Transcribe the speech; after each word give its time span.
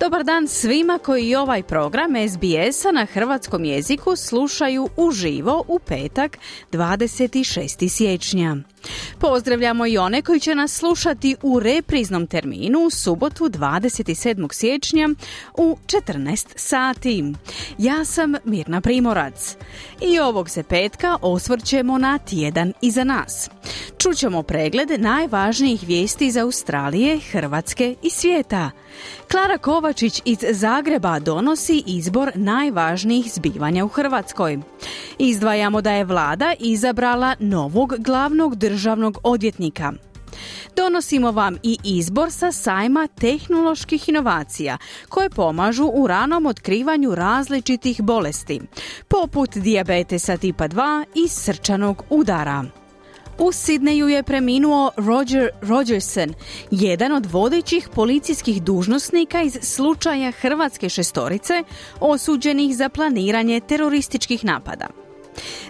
Dobar 0.00 0.24
dan 0.24 0.48
svima 0.48 0.98
koji 0.98 1.34
ovaj 1.34 1.62
program 1.62 2.10
SBS-a 2.28 2.92
na 2.92 3.04
hrvatskom 3.04 3.64
jeziku 3.64 4.16
slušaju 4.16 4.88
uživo 4.96 5.64
u 5.68 5.78
petak 5.78 6.38
26. 6.72 7.88
siječnja. 7.88 8.56
Pozdravljamo 9.18 9.86
i 9.86 9.98
one 9.98 10.22
koji 10.22 10.40
će 10.40 10.54
nas 10.54 10.72
slušati 10.72 11.36
u 11.42 11.60
repriznom 11.60 12.26
terminu 12.26 12.78
u 12.80 12.90
subotu 12.90 13.44
27. 13.44 14.52
siječnja 14.52 15.08
u 15.54 15.78
14 15.86 16.46
sati. 16.56 17.24
Ja 17.78 18.04
sam 18.04 18.34
Mirna 18.44 18.80
Primorac. 18.80 19.56
I 20.00 20.18
ovog 20.18 20.50
se 20.50 20.62
petka 20.62 21.16
osvrćemo 21.22 21.98
na 21.98 22.18
tjedan 22.18 22.72
iza 22.82 23.04
nas. 23.04 23.50
Čućemo 23.98 24.42
pregled 24.42 25.00
najvažnijih 25.00 25.82
vijesti 25.86 26.26
iz 26.26 26.36
Australije, 26.36 27.20
Hrvatske 27.30 27.94
i 28.02 28.10
svijeta. 28.10 28.70
Klara 29.30 29.58
Kovačić 29.58 30.22
iz 30.24 30.38
Zagreba 30.50 31.18
donosi 31.18 31.82
izbor 31.86 32.30
najvažnijih 32.34 33.32
zbivanja 33.32 33.84
u 33.84 33.88
Hrvatskoj. 33.88 34.58
Izdvajamo 35.18 35.80
da 35.80 35.92
je 35.92 36.04
vlada 36.04 36.54
izabrala 36.58 37.34
novog 37.40 37.94
glavnog 37.98 38.54
državnog 38.54 38.75
odvjetnika. 39.22 39.92
Donosimo 40.76 41.32
vam 41.32 41.56
i 41.62 41.78
izbor 41.84 42.30
sa 42.30 42.52
sajma 42.52 43.08
tehnoloških 43.20 44.08
inovacija 44.08 44.78
koje 45.08 45.30
pomažu 45.30 45.90
u 45.94 46.06
ranom 46.06 46.46
otkrivanju 46.46 47.14
različitih 47.14 48.02
bolesti, 48.02 48.60
poput 49.08 49.56
dijabetesa 49.56 50.36
tipa 50.36 50.68
2 50.68 51.04
i 51.14 51.28
srčanog 51.28 52.02
udara. 52.10 52.64
U 53.38 53.52
Sidneju 53.52 54.08
je 54.08 54.22
preminuo 54.22 54.90
Roger 54.96 55.48
Rogerson, 55.62 56.34
jedan 56.70 57.12
od 57.12 57.26
vodećih 57.26 57.88
policijskih 57.94 58.62
dužnosnika 58.62 59.42
iz 59.42 59.58
slučaja 59.62 60.30
Hrvatske 60.30 60.88
šestorice 60.88 61.64
osuđenih 62.00 62.76
za 62.76 62.88
planiranje 62.88 63.60
terorističkih 63.60 64.44
napada. 64.44 65.05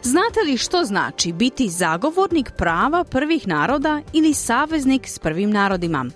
Znate 0.03 0.41
li 0.47 0.57
što 0.57 0.85
znači 0.85 1.33
biti 1.33 1.69
zagovornik 1.69 2.51
prava 2.57 3.05
prvih 3.05 3.49
naroda 3.49 4.03
ili 4.13 4.35
saveznik 4.35 5.09
s 5.09 5.19
prvim 5.19 5.51
narodima? 5.51 6.07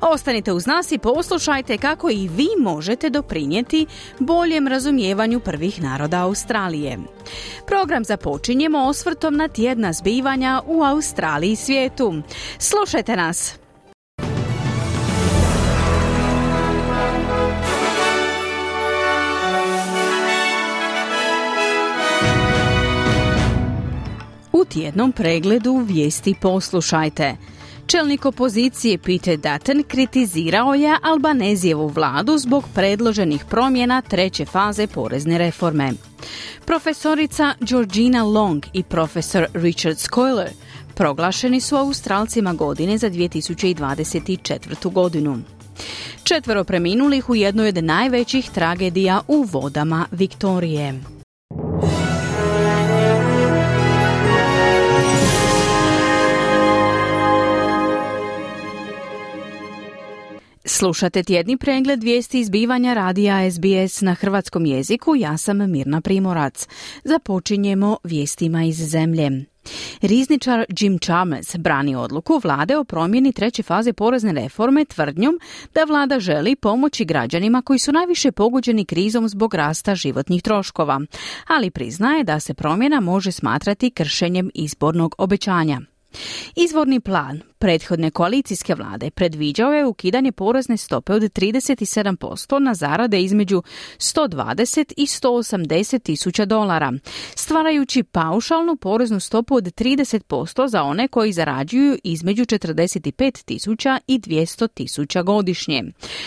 Ostanite 0.00 0.52
uz 0.52 0.66
nas 0.66 0.92
i 0.92 0.98
poslušajte 0.98 1.78
kako 1.78 2.10
i 2.10 2.28
vi 2.28 2.48
možete 2.58 3.10
doprinijeti 3.10 3.86
boljem 4.18 4.68
razumijevanju 4.68 5.40
prvih 5.40 5.82
naroda 5.82 6.22
Australije. 6.22 6.98
Program 7.66 8.04
započinjemo 8.04 8.78
osvrtom 8.78 9.36
na 9.36 9.48
tjedna 9.48 9.92
zbivanja 9.92 10.62
u 10.66 10.82
Australiji 10.82 11.52
i 11.52 11.56
svijetu. 11.56 12.22
Slušajte 12.58 13.16
nas! 13.16 13.58
U 24.60 24.64
tjednom 24.64 25.12
pregledu 25.12 25.76
vijesti 25.76 26.34
poslušajte. 26.40 27.36
Čelnik 27.86 28.24
opozicije 28.24 28.98
Peter 28.98 29.36
Dutton 29.36 29.82
kritizirao 29.88 30.74
je 30.74 30.96
Albanezijevu 31.02 31.88
vladu 31.88 32.38
zbog 32.38 32.64
predloženih 32.74 33.44
promjena 33.50 34.02
treće 34.02 34.44
faze 34.44 34.86
porezne 34.86 35.38
reforme. 35.38 35.92
Profesorica 36.64 37.54
Georgina 37.60 38.24
Long 38.24 38.66
i 38.72 38.82
profesor 38.82 39.46
Richard 39.54 39.98
Scoiler 39.98 40.50
proglašeni 40.94 41.60
su 41.60 41.76
Australcima 41.76 42.52
godine 42.52 42.98
za 42.98 43.10
2024. 43.10 44.92
godinu. 44.92 45.38
Četvero 46.22 46.64
preminulih 46.64 47.30
u 47.30 47.34
jednoj 47.34 47.68
od 47.68 47.84
najvećih 47.84 48.50
tragedija 48.50 49.20
u 49.28 49.42
vodama 49.42 50.06
Viktorije. 50.10 51.17
Slušate 60.78 61.22
tjedni 61.22 61.56
pregled 61.56 62.02
vijesti 62.02 62.40
izbivanja 62.40 62.94
radija 62.94 63.50
SBS 63.50 64.00
na 64.00 64.14
hrvatskom 64.14 64.66
jeziku. 64.66 65.16
Ja 65.16 65.36
sam 65.36 65.70
Mirna 65.70 66.00
Primorac. 66.00 66.68
Započinjemo 67.04 67.96
vijestima 68.04 68.64
iz 68.64 68.76
zemlje. 68.76 69.30
Rizničar 70.02 70.64
Jim 70.80 70.98
Chalmers 70.98 71.56
brani 71.56 71.94
odluku 71.94 72.40
vlade 72.42 72.76
o 72.76 72.84
promjeni 72.84 73.32
treće 73.32 73.62
faze 73.62 73.92
porezne 73.92 74.32
reforme 74.32 74.84
tvrdnjom 74.84 75.40
da 75.74 75.84
vlada 75.84 76.20
želi 76.20 76.56
pomoći 76.56 77.04
građanima 77.04 77.62
koji 77.62 77.78
su 77.78 77.92
najviše 77.92 78.32
pogođeni 78.32 78.84
krizom 78.84 79.28
zbog 79.28 79.54
rasta 79.54 79.94
životnih 79.94 80.42
troškova, 80.42 81.00
ali 81.46 81.70
priznaje 81.70 82.24
da 82.24 82.40
se 82.40 82.54
promjena 82.54 83.00
može 83.00 83.32
smatrati 83.32 83.90
kršenjem 83.90 84.50
izbornog 84.54 85.14
obećanja. 85.18 85.80
Izvorni 86.56 87.00
plan 87.00 87.40
prethodne 87.58 88.10
koalicijske 88.10 88.74
vlade 88.74 89.10
predviđao 89.10 89.72
je 89.72 89.86
ukidanje 89.86 90.32
porezne 90.32 90.76
stope 90.76 91.12
od 91.12 91.22
37% 91.22 92.58
na 92.58 92.74
zarade 92.74 93.20
između 93.20 93.62
120 93.98 94.92
i 94.96 95.06
180 95.06 96.02
tisuća 96.02 96.44
dolara, 96.44 96.92
stvarajući 97.34 98.02
paušalnu 98.02 98.76
poreznu 98.76 99.20
stopu 99.20 99.54
od 99.54 99.64
30% 99.64 100.68
za 100.68 100.82
one 100.82 101.08
koji 101.08 101.32
zarađuju 101.32 101.98
između 102.04 102.44
45 102.44 103.44
tisuća 103.44 103.98
i 104.06 104.18
200 104.18 104.68
tisuća 104.74 105.22
godišnje, 105.22 105.84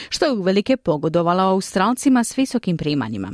što 0.10 0.26
je 0.26 0.32
uvelike 0.32 0.78
pogodovalo 0.78 1.44
Australcima 1.44 2.24
s 2.24 2.38
visokim 2.38 2.78
primanjima. 2.78 3.32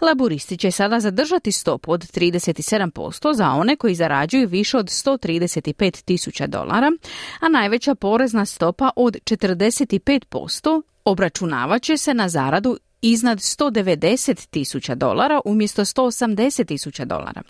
Laburisti 0.00 0.56
će 0.56 0.70
sada 0.70 1.00
zadržati 1.00 1.52
stopu 1.52 1.92
od 1.92 2.00
37% 2.00 3.34
za 3.34 3.50
one 3.50 3.76
koji 3.76 3.94
zarađuju 3.94 4.48
više 4.48 4.78
od 4.78 4.86
135 4.86 6.04
tisuća 6.04 6.46
dolara, 6.46 6.90
a 7.40 7.48
najveća 7.48 7.94
porezna 7.94 8.44
stopa 8.44 8.90
od 8.96 9.16
45% 9.16 10.82
obračunavat 11.04 11.82
će 11.82 11.96
se 11.96 12.14
na 12.14 12.28
zaradu 12.28 12.78
iznad 13.02 13.38
190 13.38 14.46
tisuća 14.50 14.94
dolara 14.94 15.40
umjesto 15.44 15.84
180 15.84 16.66
tisuća 16.66 17.04
dolara. 17.04 17.42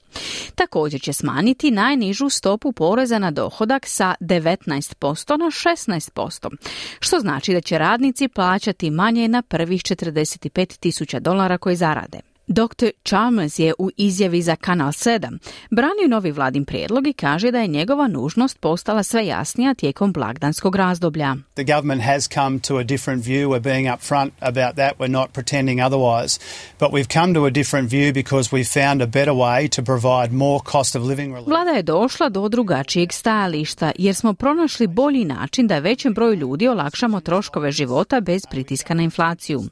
Također 0.54 1.00
će 1.00 1.12
smanjiti 1.12 1.70
najnižu 1.70 2.28
stopu 2.28 2.72
poreza 2.72 3.19
na 3.19 3.30
dohodak 3.30 3.86
sa 3.86 4.14
19% 4.20 5.38
na 5.38 5.46
16%, 5.46 6.56
što 7.00 7.18
znači 7.18 7.52
da 7.52 7.60
će 7.60 7.78
radnici 7.78 8.28
plaćati 8.28 8.90
manje 8.90 9.28
na 9.28 9.42
prvih 9.42 9.82
45 9.82 10.78
tisuća 10.78 11.20
dolara 11.20 11.58
koje 11.58 11.76
zarade. 11.76 12.31
Dr. 12.52 12.90
Chalmers 13.08 13.58
je 13.58 13.75
u 13.78 13.90
izjavi 13.96 14.43
za 14.43 14.56
Kanal 14.56 14.88
7 14.88 15.38
branio 15.70 16.08
novi 16.08 16.31
vladin 16.31 16.64
prijedlog 16.64 17.06
i 17.06 17.12
kaže 17.12 17.50
da 17.50 17.58
je 17.60 17.66
njegova 17.66 18.08
nužnost 18.08 18.60
postala 18.60 19.02
sve 19.02 19.26
jasnija 19.26 19.75
tijekom 19.75 20.12
blagdanskog 20.12 20.76
razdoblja. 20.76 21.37
The 21.54 21.64
government 21.64 22.02
has 22.02 22.28
come 22.28 22.58
to 22.58 22.76
a 22.76 22.82
different 22.82 23.25
view. 23.25 23.49
We're 23.49 23.60
being 23.60 23.87
upfront 23.87 24.31
about 24.40 24.75
that. 24.76 24.93
We're 24.99 25.10
not 25.10 25.32
pretending 25.32 25.81
otherwise. 25.81 26.40
But 26.81 26.90
we've 26.90 27.20
come 27.20 27.34
to 27.34 27.44
a 27.44 27.50
different 27.50 27.90
view 27.90 28.12
because 28.14 28.56
we've 28.56 28.82
found 28.82 29.02
a 29.02 29.06
better 29.06 29.34
way 29.34 29.69
to 29.76 29.82
provide 29.82 30.37
more 30.37 30.60
cost 30.72 30.96
of 30.96 31.02
living 31.02 31.34
relief. 31.34 31.49
Vlada 31.49 31.70
je 31.70 31.82
došla 31.82 32.28
do 32.28 32.49
drugačijeg 32.49 33.12
stajališta 33.12 33.93
jer 33.99 34.14
smo 34.14 34.34
pronašli 34.34 34.87
bolji 34.87 35.25
način 35.25 35.66
da 35.66 35.78
većem 35.78 36.14
broju 36.14 36.34
ljudi 36.34 36.69
olakšamo 36.69 37.20
troškove 37.20 37.72
života 37.72 38.20
bez 38.20 38.43
pritiska 38.50 38.94
na 38.94 39.02
inflaciju. 39.02 39.62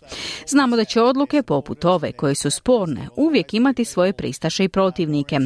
Znamo 0.47 0.77
da 0.77 0.85
će 0.85 1.03
odluke 1.03 1.43
poput 1.43 1.85
ove 1.85 2.13
koje 2.13 2.35
su 2.35 2.51
sporne 2.71 3.09
uvijek 3.17 3.55
imati 3.55 3.85
svoje 3.85 4.13
pristaše 4.13 4.65
i 4.65 4.69
protivnike. 4.69 5.39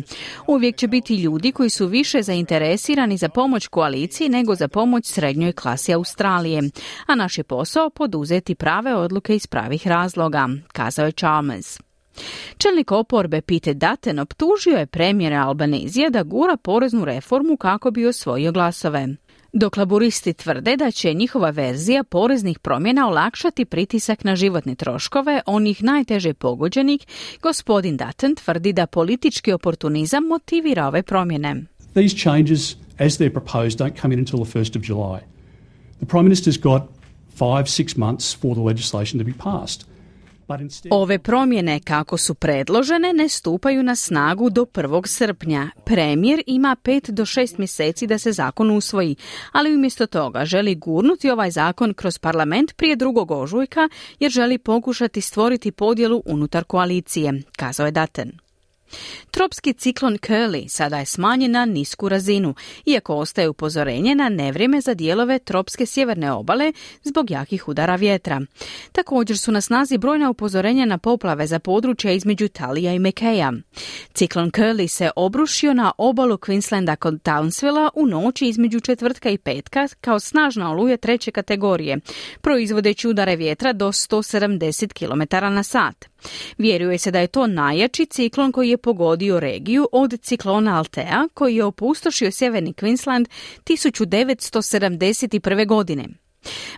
Uvijek 0.47 0.77
će 0.77 0.89
biti 0.89 1.15
ljudi 1.17 1.53
koji 1.53 1.71
su 1.71 1.87
više 1.87 2.23
zainteresirani 2.23 3.17
za 3.17 3.29
pomoć 3.29 3.67
koaliciji 3.67 4.29
nego 4.29 4.55
za 4.55 4.69
pomoć 4.69 5.07
srednjoj 5.07 5.53
klasi 5.53 5.95
Australije, 5.95 6.63
a 7.07 7.15
naš 7.15 7.39
je 7.39 7.45
posao 7.45 7.91
poduzeti 7.91 8.55
prave 8.55 8.95
odluke 8.95 9.37
iz 9.37 9.47
pravih 9.47 9.87
razloga, 9.87 10.49
kazao 10.73 11.07
je 11.07 11.13
Chalmers. 11.13 11.79
Čelnik 12.59 12.93
oporbe 12.93 13.41
Pete 13.41 13.75
Dutton 13.75 14.19
optužio 14.19 14.77
je 14.79 14.87
premijera 14.87 15.47
Albanizija 15.47 16.11
da 16.11 16.23
gura 16.23 16.57
poreznu 16.57 17.05
reformu 17.05 17.57
kako 17.57 17.91
bi 17.91 18.07
osvojio 18.07 18.53
glasove. 18.53 19.09
Dok 19.57 19.77
laburisti 19.77 20.33
tvrde 20.33 20.77
da 20.77 20.91
će 20.91 21.15
njihova 21.15 21.51
verzija 21.51 22.05
poreznih 22.05 22.59
promjena 22.59 23.09
olakšati 23.09 23.65
pritisak 23.65 24.25
na 24.25 24.37
životne 24.37 24.75
troškove 24.75 25.41
onih 25.47 25.83
najteže 25.83 26.35
pogođenih, 26.35 27.01
gospodin 27.43 27.97
Dutton 27.97 28.35
tvrdi 28.35 28.73
da 28.73 28.87
politički 28.87 29.53
oportunizam 29.53 30.25
motivira 30.25 30.87
ove 30.87 31.03
promjene. 31.03 31.63
These 31.95 32.17
changes, 32.17 32.77
as 32.99 33.19
they're 33.21 33.33
proposed, 33.33 33.79
don't 33.79 34.01
come 34.01 34.15
in 34.15 34.21
until 34.21 34.45
the 34.45 34.59
1st 34.59 34.77
of 34.77 34.83
July. 34.83 35.21
The 35.99 36.07
Prime 36.07 36.25
Minister's 36.25 36.63
got 36.63 36.83
five, 37.39 37.65
six 37.67 37.97
months 37.97 38.37
for 38.41 38.55
the 38.55 38.63
legislation 38.63 39.19
to 39.19 39.25
be 39.25 39.39
passed. 39.39 39.94
Ove 40.91 41.19
promjene 41.19 41.81
kako 41.81 42.17
su 42.17 42.35
predložene 42.35 43.13
ne 43.13 43.29
stupaju 43.29 43.83
na 43.83 43.97
snagu 43.97 44.51
do 44.51 44.65
1. 44.65 45.07
srpnja. 45.07 45.71
Premijer 45.85 46.43
ima 46.47 46.77
5 46.85 47.11
do 47.11 47.25
6 47.25 47.59
mjeseci 47.59 48.07
da 48.07 48.19
se 48.19 48.33
zakon 48.33 48.71
usvoji, 48.71 49.17
ali 49.53 49.75
umjesto 49.75 50.07
toga 50.07 50.45
želi 50.45 50.75
gurnuti 50.75 51.31
ovaj 51.31 51.51
zakon 51.51 51.95
kroz 51.95 52.19
parlament 52.19 52.77
prije 52.77 52.97
drugog 52.97 53.31
ožujka 53.31 53.89
jer 54.21 54.31
želi 54.31 54.59
pokušati 54.59 55.21
stvoriti 55.21 55.73
podjelu 55.73 56.23
unutar 56.27 56.65
koalicije, 56.65 57.43
kazao 57.57 57.87
je 57.87 57.93
Daten. 57.93 58.44
Tropski 59.31 59.73
ciklon 59.73 60.19
Curly 60.19 60.69
sada 60.69 60.99
je 60.99 61.07
smanjen 61.07 61.51
na 61.51 61.65
nisku 61.65 62.09
razinu, 62.09 62.55
iako 62.87 63.15
ostaje 63.15 63.49
upozorenje 63.49 64.15
na 64.15 64.29
nevrijeme 64.29 64.81
za 64.81 64.95
dijelove 64.95 65.39
tropske 65.39 65.87
sjeverne 65.87 66.33
obale 66.33 66.73
zbog 67.03 67.31
jakih 67.31 67.69
udara 67.69 67.97
vjetra. 67.97 68.41
Također 68.93 69.39
su 69.39 69.53
na 69.53 69.61
snazi 69.61 69.99
brojna 69.99 70.31
upozorenja 70.31 70.85
na 70.85 70.99
poplave 70.99 71.47
za 71.47 71.59
područja 71.59 72.13
između 72.13 72.49
Talija 72.49 72.93
i 72.93 72.99
Mekeja. 72.99 73.53
Ciklon 74.15 74.51
Curly 74.51 74.89
se 74.89 75.11
obrušio 75.17 75.75
na 75.75 75.93
obalu 75.99 76.37
Queenslanda 76.37 76.97
kod 76.97 77.23
Townsvilla 77.23 77.89
u 77.95 78.07
noći 78.07 78.47
između 78.47 78.81
četvrtka 78.81 79.31
i 79.31 79.39
petka 79.39 79.89
kao 80.01 80.21
snažna 80.21 80.71
oluje 80.71 80.97
treće 80.97 81.31
kategorije, 81.31 81.99
proizvodeći 82.41 83.09
udare 83.09 83.37
vjetra 83.37 83.73
do 83.73 83.89
170 83.89 84.93
km 84.93 85.55
na 85.55 85.63
sat. 85.63 86.14
Vjeruje 86.59 86.99
se 86.99 87.11
da 87.11 87.21
je 87.21 87.27
to 87.27 87.47
najjači 87.47 88.07
ciklon 88.07 88.53
koji 88.53 88.71
je 88.71 88.79
pogodio 88.79 89.41
regiju 89.41 89.89
od 89.93 90.21
ciklona 90.21 90.79
Altea 90.79 91.29
koji 91.35 91.57
je 91.57 91.65
opustošio 91.65 92.31
sjeverni 92.31 92.73
Queensland 92.73 93.27
1971. 93.65 95.67
godine. 95.67 96.24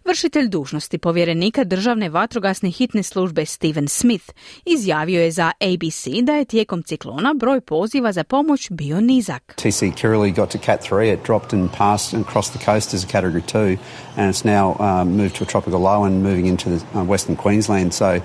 Vršitelj 0.04 0.48
dužnosti 0.48 0.98
povjerenika 0.98 1.64
državne 1.64 2.08
vatrogasne 2.08 2.70
hitne 2.70 3.02
službe 3.02 3.46
Steven 3.46 3.88
Smith 3.88 4.32
izjavio 4.64 5.22
je 5.22 5.30
za 5.30 5.52
ABC 5.60 6.06
da 6.22 6.32
je 6.32 6.44
tijekom 6.44 6.82
ciklona 6.82 7.34
broj 7.34 7.60
poziva 7.60 8.12
za 8.12 8.24
pomoć 8.24 8.70
bio 8.70 9.00
nizak. 9.00 9.54
TC 9.56 9.82
Kirrily 9.82 10.34
got 10.34 10.50
to 10.50 10.58
Cat 10.58 10.90
3, 10.90 11.12
it 11.12 11.26
dropped 11.26 11.52
and 11.52 11.70
passed 11.78 12.14
and 12.14 12.26
crossed 12.26 12.58
the 12.58 12.72
coast 12.72 12.94
as 12.94 13.04
a 13.04 13.06
category 13.06 13.42
2 13.52 13.76
and 14.16 14.30
it's 14.30 14.44
now 14.44 14.76
um, 14.80 15.16
moved 15.16 15.36
to 15.36 15.44
a 15.44 15.46
tropical 15.46 15.80
low 15.80 16.04
and 16.04 16.22
moving 16.22 16.46
into 16.46 16.70
the, 16.70 16.98
uh, 16.98 17.04
western 17.04 17.36
Queensland. 17.36 17.94
So 17.94 18.20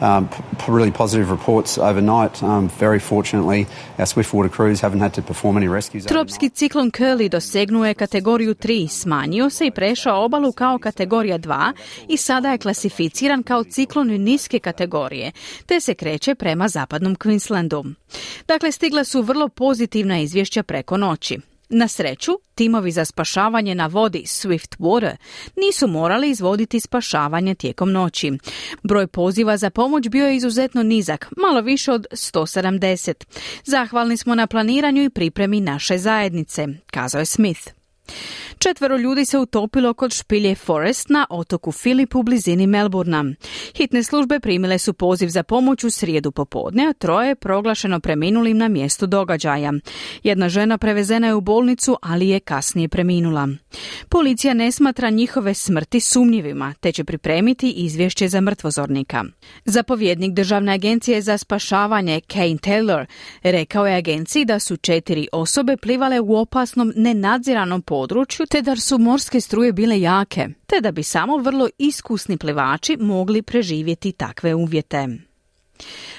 um, 0.00 0.28
really 0.68 0.92
positive 0.92 1.30
reports 1.30 1.78
overnight. 1.78 2.42
Um, 2.42 2.70
very 2.80 2.98
fortunately 2.98 3.66
our 3.98 4.06
Swiftwater 4.06 4.48
crews 4.48 4.80
haven't 4.80 5.00
had 5.00 5.14
to 5.14 5.22
perform 5.22 5.56
any 5.56 5.68
rescues. 5.68 6.06
Tropski 6.06 6.50
ciklon 6.50 6.90
Curly 6.90 7.28
dosegnuo 7.28 7.84
je 7.84 7.94
kategoriju 7.94 8.54
3, 8.54 8.88
smanjio 8.88 9.50
se 9.50 9.66
i 9.66 9.70
prešao 9.70 10.24
obalu 10.24 10.52
kao 10.52 10.78
kategorija 10.84 11.38
2 11.38 11.72
i 12.08 12.16
sada 12.16 12.52
je 12.52 12.58
klasificiran 12.58 13.42
kao 13.42 13.64
ciklon 13.64 14.08
niske 14.08 14.58
kategorije, 14.58 15.32
te 15.66 15.80
se 15.80 15.94
kreće 15.94 16.34
prema 16.34 16.68
zapadnom 16.68 17.16
Queenslandu. 17.16 17.94
Dakle, 18.48 18.72
stigla 18.72 19.04
su 19.04 19.22
vrlo 19.22 19.48
pozitivna 19.48 20.20
izvješća 20.20 20.62
preko 20.62 20.96
noći. 20.96 21.38
Na 21.68 21.88
sreću, 21.88 22.32
timovi 22.54 22.90
za 22.90 23.04
spašavanje 23.04 23.74
na 23.74 23.86
vodi 23.86 24.22
Swift 24.26 24.78
Water 24.78 25.16
nisu 25.56 25.88
morali 25.88 26.30
izvoditi 26.30 26.80
spašavanje 26.80 27.54
tijekom 27.54 27.92
noći. 27.92 28.32
Broj 28.82 29.06
poziva 29.06 29.56
za 29.56 29.70
pomoć 29.70 30.08
bio 30.08 30.26
je 30.26 30.36
izuzetno 30.36 30.82
nizak, 30.82 31.28
malo 31.36 31.60
više 31.60 31.92
od 31.92 32.06
170. 32.12 33.24
Zahvalni 33.64 34.16
smo 34.16 34.34
na 34.34 34.46
planiranju 34.46 35.04
i 35.04 35.10
pripremi 35.10 35.60
naše 35.60 35.98
zajednice, 35.98 36.66
kazao 36.86 37.18
je 37.18 37.26
Smith. 37.26 37.70
Četvero 38.58 38.96
ljudi 38.96 39.24
se 39.24 39.38
utopilo 39.38 39.94
kod 39.94 40.12
špilje 40.12 40.54
Forest 40.54 41.08
na 41.08 41.26
otoku 41.30 41.72
Filip 41.72 42.14
u 42.14 42.22
blizini 42.22 42.66
Melbourna. 42.66 43.24
Hitne 43.76 44.02
službe 44.02 44.40
primile 44.40 44.78
su 44.78 44.92
poziv 44.92 45.28
za 45.28 45.42
pomoć 45.42 45.84
u 45.84 45.90
srijedu 45.90 46.30
popodne, 46.30 46.86
a 46.88 46.92
troje 46.92 47.28
je 47.28 47.34
proglašeno 47.34 48.00
preminulim 48.00 48.58
na 48.58 48.68
mjestu 48.68 49.06
događaja. 49.06 49.72
Jedna 50.22 50.48
žena 50.48 50.78
prevezena 50.78 51.26
je 51.26 51.34
u 51.34 51.40
bolnicu, 51.40 51.96
ali 52.02 52.28
je 52.28 52.40
kasnije 52.40 52.88
preminula. 52.88 53.48
Policija 54.08 54.54
ne 54.54 54.72
smatra 54.72 55.10
njihove 55.10 55.54
smrti 55.54 56.00
sumnjivima, 56.00 56.74
te 56.80 56.92
će 56.92 57.04
pripremiti 57.04 57.70
izvješće 57.70 58.28
za 58.28 58.40
mrtvozornika. 58.40 59.24
Zapovjednik 59.64 60.32
Državne 60.32 60.72
agencije 60.72 61.22
za 61.22 61.38
spašavanje 61.38 62.20
Kane 62.20 62.44
Taylor 62.56 63.06
rekao 63.42 63.86
je 63.86 63.96
agenciji 63.96 64.44
da 64.44 64.58
su 64.58 64.76
četiri 64.76 65.28
osobe 65.32 65.76
plivale 65.76 66.20
u 66.20 66.36
opasnom 66.36 66.92
nenadziranom 66.96 67.82
području 67.82 68.43
te 68.46 68.62
da 68.62 68.76
su 68.76 68.98
morske 68.98 69.40
struje 69.40 69.72
bile 69.72 70.00
jake, 70.00 70.48
te 70.66 70.80
da 70.80 70.92
bi 70.92 71.02
samo 71.02 71.36
vrlo 71.36 71.68
iskusni 71.78 72.38
plivači 72.38 72.96
mogli 73.00 73.42
preživjeti 73.42 74.12
takve 74.12 74.54
uvjete. 74.54 75.08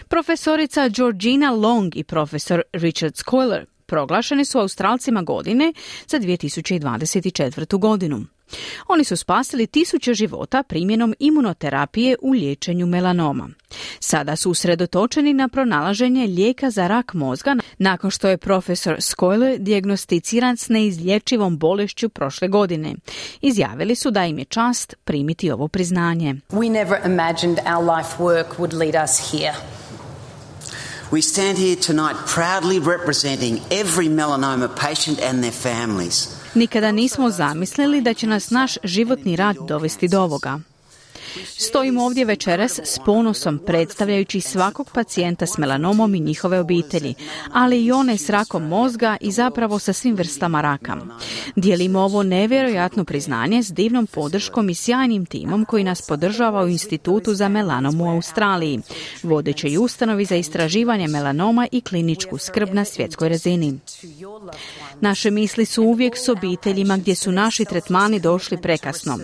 Profesorica 0.07 0.89
Georgina 0.89 1.51
Long 1.51 1.95
i 1.95 2.03
profesor 2.03 2.61
Richard 2.73 3.15
Scoiler 3.15 3.65
proglašeni 3.85 4.45
su 4.45 4.59
Australcima 4.59 5.21
godine 5.21 5.73
za 6.07 6.19
2024. 6.19 7.79
godinu. 7.79 8.25
Oni 8.87 9.03
su 9.03 9.17
spasili 9.17 9.67
tisuće 9.67 10.13
života 10.13 10.63
primjenom 10.63 11.15
imunoterapije 11.19 12.15
u 12.21 12.31
liječenju 12.31 12.85
melanoma. 12.85 13.49
Sada 13.99 14.35
su 14.35 14.51
usredotočeni 14.51 15.33
na 15.33 15.47
pronalaženje 15.47 16.27
lijeka 16.27 16.69
za 16.69 16.87
rak 16.87 17.13
mozga 17.13 17.55
nakon 17.77 18.11
što 18.11 18.27
je 18.27 18.37
profesor 18.37 18.95
Skoyle 18.95 19.57
dijagnosticiran 19.57 20.57
s 20.57 20.69
neizlječivom 20.69 21.57
bolešću 21.57 22.09
prošle 22.09 22.47
godine. 22.47 22.95
Izjavili 23.41 23.95
su 23.95 24.11
da 24.11 24.25
im 24.25 24.39
je 24.39 24.45
čast 24.45 24.93
primiti 25.03 25.51
ovo 25.51 25.67
priznanje. 25.67 26.35
We 26.49 26.71
never 26.71 26.99
imagined 27.05 27.59
our 27.75 27.97
life 27.97 28.09
work 28.19 28.45
would 28.57 28.73
lead 28.73 29.03
us 29.03 29.31
here. 29.31 29.53
We 31.11 31.21
stand 31.21 31.57
here 31.57 31.75
tonight 31.75 32.17
proudly 32.25 32.79
representing 32.79 33.59
every 33.69 34.09
melanoma 34.09 34.67
patient 34.75 35.19
and 35.21 35.43
their 35.43 35.53
families. 35.53 36.34
Nikada 36.55 36.91
nismo 36.91 37.29
zamislili 37.29 38.01
da 38.01 38.13
će 38.13 38.27
nas 38.27 38.49
naš 38.49 38.77
životni 38.83 39.35
rad 39.35 39.55
dovesti 39.67 40.07
do 40.07 40.21
ovoga. 40.21 40.59
Stojimo 41.43 42.05
ovdje 42.05 42.25
večeras 42.25 42.79
s 42.83 42.99
ponosom 43.05 43.59
predstavljajući 43.65 44.41
svakog 44.41 44.91
pacijenta 44.93 45.45
s 45.45 45.57
melanomom 45.57 46.15
i 46.15 46.19
njihove 46.19 46.59
obitelji, 46.59 47.15
ali 47.53 47.85
i 47.85 47.91
one 47.91 48.17
s 48.17 48.29
rakom 48.29 48.67
mozga 48.67 49.17
i 49.21 49.31
zapravo 49.31 49.79
sa 49.79 49.93
svim 49.93 50.15
vrstama 50.15 50.61
raka. 50.61 50.97
Dijelimo 51.55 51.99
ovo 51.99 52.23
nevjerojatno 52.23 53.05
priznanje 53.05 53.63
s 53.63 53.71
divnom 53.71 54.07
podrškom 54.07 54.69
i 54.69 54.75
sjajnim 54.75 55.25
timom 55.25 55.65
koji 55.65 55.83
nas 55.83 56.01
podržava 56.01 56.63
u 56.63 56.67
Institutu 56.67 57.33
za 57.33 57.49
melanom 57.49 58.01
u 58.01 58.09
Australiji, 58.09 58.79
vodećoj 59.23 59.77
ustanovi 59.77 60.25
za 60.25 60.35
istraživanje 60.35 61.07
melanoma 61.07 61.67
i 61.71 61.81
kliničku 61.81 62.37
skrb 62.37 62.73
na 62.73 62.85
svjetskoj 62.85 63.29
razini. 63.29 63.79
Naše 65.01 65.31
misli 65.31 65.65
su 65.65 65.83
uvijek 65.83 66.17
s 66.17 66.29
obiteljima 66.29 66.97
gdje 66.97 67.15
su 67.15 67.31
naši 67.31 67.65
tretmani 67.65 68.19
došli 68.19 68.61
prekasno. 68.61 69.19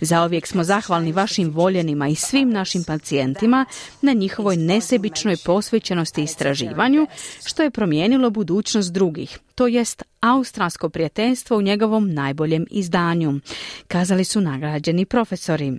Zauvijek 0.00 0.46
smo 0.46 0.64
zahvalni 0.64 1.12
vašim 1.12 1.53
voljenima 1.54 2.08
i 2.08 2.14
svim 2.14 2.50
našim 2.50 2.84
pacijentima 2.84 3.66
na 4.02 4.12
njihovoj 4.12 4.56
nesebičnoj 4.56 5.36
posvećenosti 5.44 6.22
istraživanju, 6.22 7.06
što 7.46 7.62
je 7.62 7.70
promijenilo 7.70 8.30
budućnost 8.30 8.92
drugih, 8.92 9.38
to 9.54 9.66
jest 9.66 10.02
australsko 10.20 10.88
prijateljstvo 10.88 11.56
u 11.56 11.62
njegovom 11.62 12.14
najboljem 12.14 12.66
izdanju, 12.70 13.40
kazali 13.88 14.24
su 14.24 14.40
nagrađeni 14.40 15.04
profesori. 15.04 15.78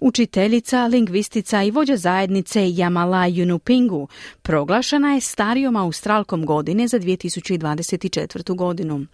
Učiteljica, 0.00 0.86
lingvistica 0.86 1.62
i 1.62 1.70
vođa 1.70 1.96
zajednice 1.96 2.74
Jamala 2.74 3.28
Yunupingu 3.28 4.06
proglašena 4.42 5.14
je 5.14 5.20
starijom 5.20 5.76
australkom 5.76 6.46
godine 6.46 6.88
za 6.88 6.98
2024. 6.98 8.56
godinu. 8.56 9.06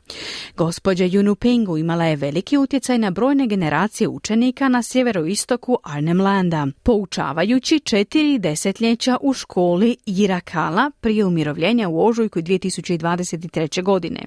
Gospođa 0.57 1.05
Yunupingu 1.05 1.81
imala 1.81 2.05
je 2.05 2.17
veliki 2.17 2.59
utjecaj 2.59 2.99
na 2.99 3.11
brojne 3.11 3.47
generacije 3.47 4.09
učenika 4.09 4.69
na 4.69 4.83
sjeveroistoku 4.83 5.79
Arnhem 5.83 6.21
Landa, 6.21 6.67
poučavajući 6.83 7.81
četiri 7.81 8.39
desetljeća 8.39 9.17
u 9.21 9.33
školi 9.33 9.97
Jirakala 10.07 10.91
prije 11.01 11.25
umirovljenja 11.25 11.89
u 11.89 12.07
ožujku 12.07 12.41
2023. 12.41 13.83
godine. 13.83 14.21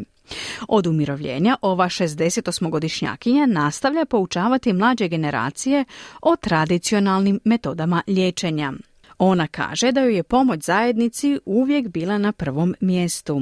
Od 0.67 0.87
umirovljenja 0.87 1.57
ova 1.61 1.85
68-godišnjakinja 1.85 3.45
nastavlja 3.45 4.05
poučavati 4.05 4.73
mlađe 4.73 5.07
generacije 5.07 5.85
o 6.21 6.35
tradicionalnim 6.35 7.39
metodama 7.43 8.01
liječenja. 8.07 8.73
Ona 9.17 9.47
kaže 9.47 9.91
da 9.91 10.01
joj 10.01 10.15
je 10.15 10.23
pomoć 10.23 10.63
zajednici 10.63 11.39
uvijek 11.45 11.87
bila 11.87 12.17
na 12.17 12.31
prvom 12.31 12.75
mjestu. 12.79 13.41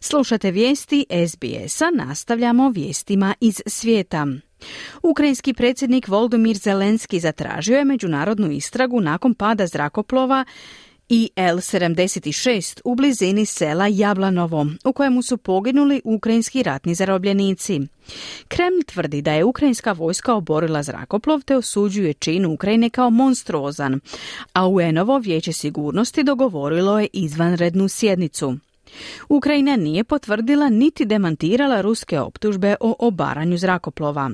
Slušate 0.00 0.50
vijesti 0.50 1.06
SBS-a, 1.28 1.90
nastavljamo 1.94 2.70
vijestima 2.70 3.34
iz 3.40 3.60
svijeta. 3.66 4.26
Ukrajinski 5.02 5.54
predsjednik 5.54 6.08
Voldomir 6.08 6.56
Zelenski 6.56 7.20
zatražio 7.20 7.76
je 7.76 7.84
međunarodnu 7.84 8.50
istragu 8.50 9.00
nakon 9.00 9.34
pada 9.34 9.66
zrakoplova 9.66 10.44
IL-76 11.08 12.80
u 12.84 12.94
blizini 12.94 13.46
sela 13.46 13.86
Jablanovo, 13.86 14.66
u 14.84 14.92
kojemu 14.92 15.22
su 15.22 15.36
poginuli 15.36 16.00
ukrajinski 16.04 16.62
ratni 16.62 16.94
zarobljenici. 16.94 17.80
Kreml 18.48 18.82
tvrdi 18.86 19.22
da 19.22 19.32
je 19.32 19.44
ukrajinska 19.44 19.92
vojska 19.92 20.34
oborila 20.34 20.82
zrakoplov 20.82 21.40
te 21.42 21.56
osuđuje 21.56 22.14
čin 22.14 22.46
Ukrajine 22.46 22.90
kao 22.90 23.10
monstruozan, 23.10 24.00
a 24.52 24.68
UN-ovo 24.68 25.18
vijeće 25.18 25.52
sigurnosti 25.52 26.22
dogovorilo 26.22 27.00
je 27.00 27.08
izvanrednu 27.12 27.88
sjednicu. 27.88 28.56
Ukrajina 29.28 29.76
nije 29.76 30.04
potvrdila 30.04 30.68
niti 30.68 31.04
demantirala 31.04 31.80
ruske 31.80 32.20
optužbe 32.20 32.76
o 32.80 32.96
obaranju 32.98 33.58
zrakoplova. 33.58 34.30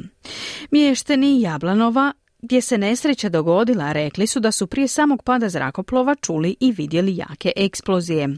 Mješteni 0.71 1.41
Jablanova 1.41 2.13
gdje 2.43 2.61
se 2.61 2.79
nesreća 2.79 3.29
dogodila, 3.29 3.93
rekli 3.93 4.27
su 4.27 4.41
da 4.41 4.53
su 4.53 4.67
prije 4.67 4.89
samog 4.89 5.23
pada 5.23 5.49
zrakoplova 5.49 6.15
čuli 6.15 6.57
i 6.61 6.73
vidjeli 6.73 7.17
jake 7.17 7.53
eksplozije. 7.57 8.29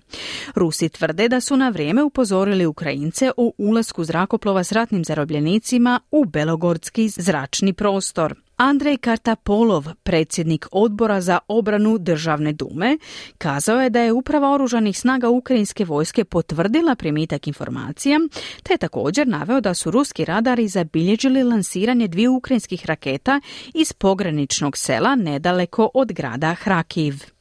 Rusi 0.55 0.89
tvrde 0.89 1.29
da 1.29 1.41
su 1.41 1.57
na 1.57 1.69
vrijeme 1.69 2.03
upozorili 2.03 2.67
Ukrajince 2.67 3.31
o 3.37 3.53
ulasku 3.59 4.05
zrakoplova 4.05 4.65
s 4.65 4.73
ratnim 4.73 5.05
zarobljenicima 5.05 6.01
u 6.11 6.25
Belogorski 6.25 7.09
zračni 7.09 7.73
prostor. 7.73 8.35
Andrej 8.63 8.97
Kartapolov, 8.97 9.87
predsjednik 10.03 10.67
odbora 10.73 11.21
za 11.21 11.39
obranu 11.49 11.99
državne 11.99 12.53
dume, 12.53 12.99
kazao 13.39 13.81
je 13.81 13.91
da 13.91 14.01
je 14.01 14.13
uprava 14.13 14.53
oružanih 14.55 14.99
snaga 14.99 15.29
ukrajinske 15.29 15.85
vojske 15.85 16.25
potvrdila 16.25 16.95
primitak 16.95 17.47
informacija, 17.47 18.21
te 18.63 18.75
je 18.75 18.79
također 18.79 19.29
naveo 19.29 19.61
da 19.61 19.75
su 19.75 19.91
ruski 19.91 20.25
radari 20.25 20.69
zabilježili 20.69 21.43
lansiranje 21.43 22.09
dviju 22.09 22.33
ukrajinskih 22.33 22.87
raketa 22.87 23.41
iz 23.75 23.93
pograničnog 23.93 24.77
sela 24.77 25.15
nedaleko 25.15 25.91
od 25.95 26.13
grada 26.13 26.55
Hrakiv. 26.55 27.32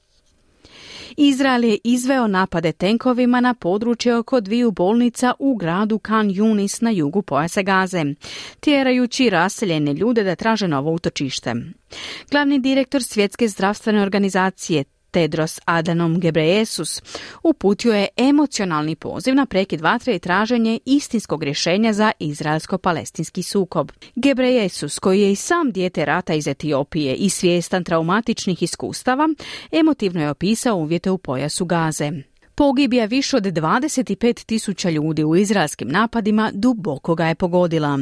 Izrael 1.18 1.64
je 1.64 1.78
izveo 1.84 2.28
napade 2.28 2.72
tenkovima 2.72 3.40
na 3.40 3.54
područje 3.54 4.16
oko 4.16 4.42
dviju 4.42 4.72
bolnica 4.72 5.34
u 5.40 5.56
gradu 5.56 6.00
Kan 6.00 6.30
Yunis 6.30 6.84
na 6.84 6.90
jugu 6.90 7.22
pojasa 7.22 7.62
Gaze, 7.62 8.06
tjerajući 8.60 9.30
raseljene 9.30 9.94
ljude 9.94 10.24
da 10.24 10.36
traže 10.36 10.68
novo 10.68 10.92
utočište. 10.92 11.56
Glavni 12.32 12.60
direktor 12.60 13.04
Svjetske 13.04 13.48
zdravstvene 13.48 14.02
organizacije 14.02 14.84
Tedros 15.12 15.60
Adanom 15.66 16.20
Gebreyesus 16.20 17.02
uputio 17.44 17.94
je 17.94 18.08
emocionalni 18.18 18.96
poziv 18.96 19.36
na 19.36 19.46
prekid 19.46 19.82
vatre 19.82 20.16
i 20.16 20.20
traženje 20.20 20.80
istinskog 20.86 21.44
rješenja 21.44 21.94
za 21.94 22.12
izraelsko-palestinski 22.20 23.44
sukob. 23.44 23.92
Gebreyesus, 24.16 25.00
koji 25.00 25.22
je 25.22 25.32
i 25.32 25.36
sam 25.36 25.72
dijete 25.72 26.06
rata 26.06 26.34
iz 26.34 26.48
Etiopije 26.48 27.16
i 27.16 27.30
svjestan 27.30 27.84
traumatičnih 27.84 28.64
iskustava, 28.64 29.30
emotivno 29.72 30.22
je 30.22 30.30
opisao 30.30 30.76
uvjete 30.76 31.12
u 31.12 31.18
pojasu 31.18 31.66
Gaze. 31.66 32.31
Pogibija 32.62 33.06
više 33.06 33.38
od 33.38 33.44
25 33.44 34.46
tisuća 34.46 34.90
ljudi 34.90 35.24
u 35.24 35.36
izraelskim 35.36 35.88
napadima 35.88 36.52
duboko 36.54 37.16
ga 37.16 37.26
je 37.26 37.36
pogodila. 37.36 38.00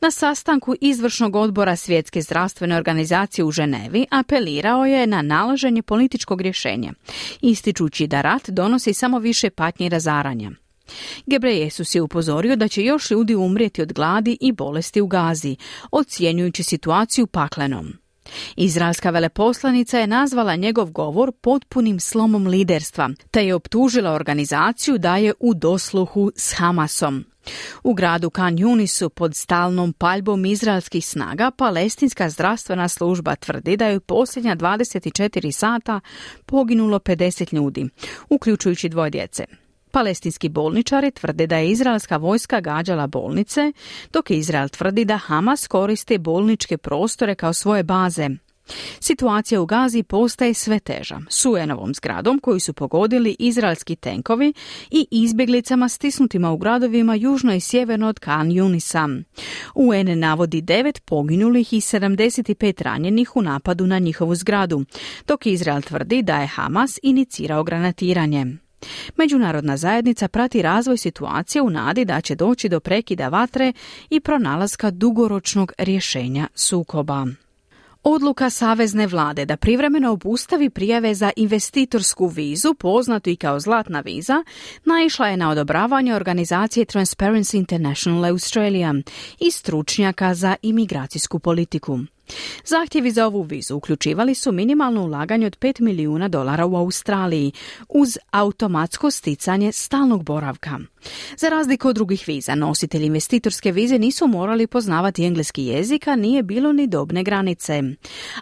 Na 0.00 0.10
sastanku 0.10 0.74
izvršnog 0.80 1.36
odbora 1.36 1.76
Svjetske 1.76 2.22
zdravstvene 2.22 2.76
organizacije 2.76 3.44
u 3.44 3.50
Ženevi 3.50 4.06
apelirao 4.10 4.86
je 4.86 5.06
na 5.06 5.22
nalaženje 5.22 5.82
političkog 5.82 6.40
rješenja, 6.40 6.92
ističući 7.40 8.06
da 8.06 8.22
rat 8.22 8.50
donosi 8.50 8.94
samo 8.94 9.18
više 9.18 9.50
patnje 9.50 9.86
i 9.86 9.88
razaranja. 9.88 10.50
Gebrejesus 11.26 11.94
je 11.94 12.02
upozorio 12.02 12.56
da 12.56 12.68
će 12.68 12.84
još 12.84 13.10
ljudi 13.10 13.34
umrijeti 13.34 13.82
od 13.82 13.92
gladi 13.92 14.38
i 14.40 14.52
bolesti 14.52 15.00
u 15.00 15.06
Gazi, 15.06 15.56
ocjenjujući 15.90 16.62
situaciju 16.62 17.26
paklenom. 17.26 18.01
Izraelska 18.56 19.10
veleposlanica 19.10 19.98
je 19.98 20.06
nazvala 20.06 20.56
njegov 20.56 20.90
govor 20.90 21.32
potpunim 21.40 22.00
slomom 22.00 22.46
liderstva, 22.46 23.10
te 23.30 23.46
je 23.46 23.54
optužila 23.54 24.12
organizaciju 24.12 24.98
da 24.98 25.16
je 25.16 25.34
u 25.40 25.54
dosluhu 25.54 26.32
s 26.36 26.54
Hamasom. 26.54 27.24
U 27.82 27.94
gradu 27.94 28.30
Kan 28.30 28.56
Yunisu 28.56 29.08
pod 29.08 29.36
stalnom 29.36 29.92
paljbom 29.92 30.44
izraelskih 30.44 31.06
snaga 31.06 31.50
palestinska 31.50 32.30
zdravstvena 32.30 32.88
služba 32.88 33.36
tvrdi 33.36 33.76
da 33.76 33.86
je 33.86 33.96
u 33.96 34.00
posljednja 34.00 34.56
24 34.56 35.52
sata 35.52 36.00
poginulo 36.46 36.98
50 36.98 37.54
ljudi, 37.54 37.88
uključujući 38.28 38.88
dvoje 38.88 39.10
djece. 39.10 39.61
Palestinski 39.92 40.48
bolničari 40.48 41.10
tvrde 41.10 41.46
da 41.46 41.56
je 41.56 41.70
izraelska 41.70 42.16
vojska 42.16 42.60
gađala 42.60 43.06
bolnice, 43.06 43.72
dok 44.12 44.30
Izrael 44.30 44.68
tvrdi 44.68 45.04
da 45.04 45.16
Hamas 45.16 45.66
koristi 45.66 46.18
bolničke 46.18 46.78
prostore 46.78 47.34
kao 47.34 47.52
svoje 47.52 47.82
baze. 47.82 48.28
Situacija 49.00 49.60
u 49.60 49.66
Gazi 49.66 50.02
postaje 50.02 50.54
sve 50.54 50.80
teža. 50.80 51.20
S 51.28 51.44
un 51.46 51.94
zgradom 51.94 52.38
koju 52.38 52.60
su 52.60 52.72
pogodili 52.72 53.36
izraelski 53.38 53.96
tenkovi 53.96 54.52
i 54.90 55.06
izbjeglicama 55.10 55.88
stisnutima 55.88 56.50
u 56.52 56.56
gradovima 56.56 57.14
južno 57.14 57.54
i 57.54 57.60
sjeverno 57.60 58.08
od 58.08 58.18
Kan 58.18 58.48
Yunisa. 58.48 59.22
UN 59.74 60.18
navodi 60.18 60.60
devet 60.60 61.02
poginulih 61.04 61.72
i 61.72 61.80
75 61.80 62.82
ranjenih 62.82 63.36
u 63.36 63.42
napadu 63.42 63.86
na 63.86 63.98
njihovu 63.98 64.34
zgradu, 64.34 64.84
dok 65.26 65.46
Izrael 65.46 65.82
tvrdi 65.82 66.22
da 66.22 66.36
je 66.36 66.46
Hamas 66.46 66.98
inicirao 67.02 67.64
granatiranje. 67.64 68.61
Međunarodna 69.16 69.76
zajednica 69.76 70.28
prati 70.28 70.62
razvoj 70.62 70.96
situacije 70.96 71.62
u 71.62 71.70
nadi 71.70 72.04
da 72.04 72.20
će 72.20 72.34
doći 72.34 72.68
do 72.68 72.80
prekida 72.80 73.28
vatre 73.28 73.72
i 74.10 74.20
pronalaska 74.20 74.90
dugoročnog 74.90 75.72
rješenja 75.78 76.48
sukoba. 76.54 77.26
Odluka 78.04 78.50
Savezne 78.50 79.06
vlade 79.06 79.44
da 79.44 79.56
privremeno 79.56 80.12
obustavi 80.12 80.70
prijave 80.70 81.14
za 81.14 81.30
investitorsku 81.36 82.26
vizu, 82.26 82.74
poznatu 82.74 83.30
i 83.30 83.36
kao 83.36 83.60
zlatna 83.60 84.00
viza, 84.00 84.44
naišla 84.84 85.28
je 85.28 85.36
na 85.36 85.50
odobravanje 85.50 86.14
organizacije 86.14 86.86
Transparency 86.86 87.56
International 87.56 88.24
Australia 88.24 88.94
i 89.40 89.50
stručnjaka 89.50 90.34
za 90.34 90.56
imigracijsku 90.62 91.38
politiku. 91.38 91.98
Zahtjevi 92.64 93.10
za 93.10 93.26
ovu 93.26 93.42
vizu 93.42 93.76
uključivali 93.76 94.34
su 94.34 94.52
minimalno 94.52 95.04
ulaganje 95.04 95.46
od 95.46 95.58
5 95.58 95.80
milijuna 95.80 96.28
dolara 96.28 96.66
u 96.66 96.76
Australiji 96.76 97.52
uz 97.88 98.18
automatsko 98.30 99.10
sticanje 99.10 99.72
stalnog 99.72 100.24
boravka. 100.24 100.78
Za 101.36 101.48
razliku 101.48 101.88
od 101.88 101.94
drugih 101.94 102.24
viza, 102.26 102.54
nositelji 102.54 103.06
investitorske 103.06 103.72
vize 103.72 103.98
nisu 103.98 104.26
morali 104.26 104.66
poznavati 104.66 105.24
engleski 105.24 105.64
jezik, 105.64 106.08
a 106.08 106.16
nije 106.16 106.42
bilo 106.42 106.72
ni 106.72 106.86
dobne 106.86 107.22
granice. 107.22 107.82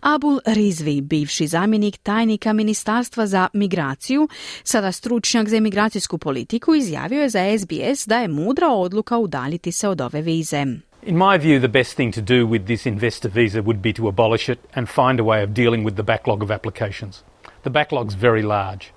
Abul 0.02 0.38
Rizvi, 0.46 1.00
bivši 1.00 1.46
zamjenik 1.46 1.96
tajnika 1.96 2.52
Ministarstva 2.52 3.26
za 3.26 3.48
migraciju, 3.52 4.28
sada 4.64 4.92
stručnjak 4.92 5.48
za 5.48 5.56
imigracijsku 5.56 6.18
politiku, 6.18 6.74
izjavio 6.74 7.22
je 7.22 7.28
za 7.28 7.58
SBS 7.58 8.06
da 8.06 8.18
je 8.18 8.28
mudra 8.28 8.68
odluka 8.68 9.18
udaljiti 9.18 9.72
se 9.72 9.88
od 9.88 10.00
ove 10.00 10.22
vize. 10.22 10.89
In 11.02 11.16
my 11.16 11.38
view, 11.38 11.58
the 11.60 11.68
best 11.68 11.96
thing 11.96 12.12
to 12.12 12.20
do 12.20 12.46
with 12.46 12.66
this 12.66 12.86
investor 12.86 13.30
visa 13.30 13.62
would 13.62 13.80
be 13.80 13.92
to 13.94 14.08
abolish 14.08 14.50
it 14.50 14.58
and 14.74 14.86
find 14.86 15.18
a 15.18 15.24
way 15.24 15.42
of 15.42 15.54
dealing 15.54 15.82
with 15.82 15.96
the 15.96 16.02
backlog 16.02 16.42
of 16.42 16.50
applications. 16.50 17.24
The 17.62 17.70
backlog's 17.70 18.14
very 18.14 18.42
large. 18.42 18.92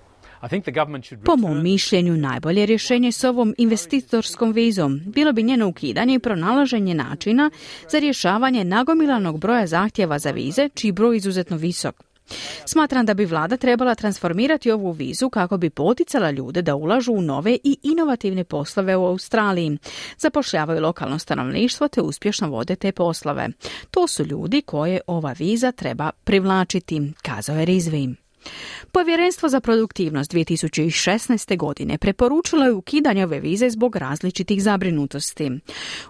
Po 1.25 1.35
mom 1.35 1.63
mišljenju 1.63 2.17
najbolje 2.17 2.65
rješenje 2.65 3.11
s 3.11 3.23
ovom 3.23 3.55
investitorskom 3.57 4.51
vizom 4.51 5.01
bilo 5.05 5.33
bi 5.33 5.43
njeno 5.43 5.67
ukidanje 5.67 6.15
i 6.15 6.19
pronalaženje 6.19 6.93
načina 6.93 7.51
za 7.89 7.99
rješavanje 7.99 8.63
nagomilanog 8.63 9.39
broja 9.39 9.67
zahtjeva 9.67 10.19
za 10.19 10.31
vize, 10.31 10.69
čiji 10.69 10.91
broj 10.91 11.17
izuzetno 11.17 11.57
visok. 11.57 12.03
Smatram 12.65 13.05
da 13.05 13.13
bi 13.13 13.25
vlada 13.25 13.57
trebala 13.57 13.95
transformirati 13.95 14.71
ovu 14.71 14.91
vizu 14.91 15.29
kako 15.29 15.57
bi 15.57 15.69
poticala 15.69 16.31
ljude 16.31 16.61
da 16.61 16.75
ulažu 16.75 17.13
u 17.13 17.21
nove 17.21 17.57
i 17.63 17.77
inovativne 17.83 18.43
poslove 18.43 18.95
u 18.95 19.05
Australiji. 19.05 19.77
Zapošljavaju 20.17 20.81
lokalno 20.81 21.19
stanovništvo 21.19 21.87
te 21.87 22.01
uspješno 22.01 22.49
vode 22.49 22.75
te 22.75 22.91
poslove. 22.91 23.49
To 23.91 24.07
su 24.07 24.25
ljudi 24.25 24.61
koje 24.61 25.01
ova 25.07 25.35
viza 25.39 25.71
treba 25.71 26.09
privlačiti, 26.23 27.13
kazao 27.21 27.55
je 27.55 27.65
Rizvi. 27.65 28.22
Povjerenstvo 28.91 29.49
za 29.49 29.59
produktivnost 29.59 30.33
2016. 30.33 31.57
godine 31.57 31.97
preporučilo 31.97 32.65
je 32.65 32.73
ukidanje 32.73 33.23
ove 33.23 33.39
vize 33.39 33.69
zbog 33.69 33.95
različitih 33.95 34.63
zabrinutosti. 34.63 35.51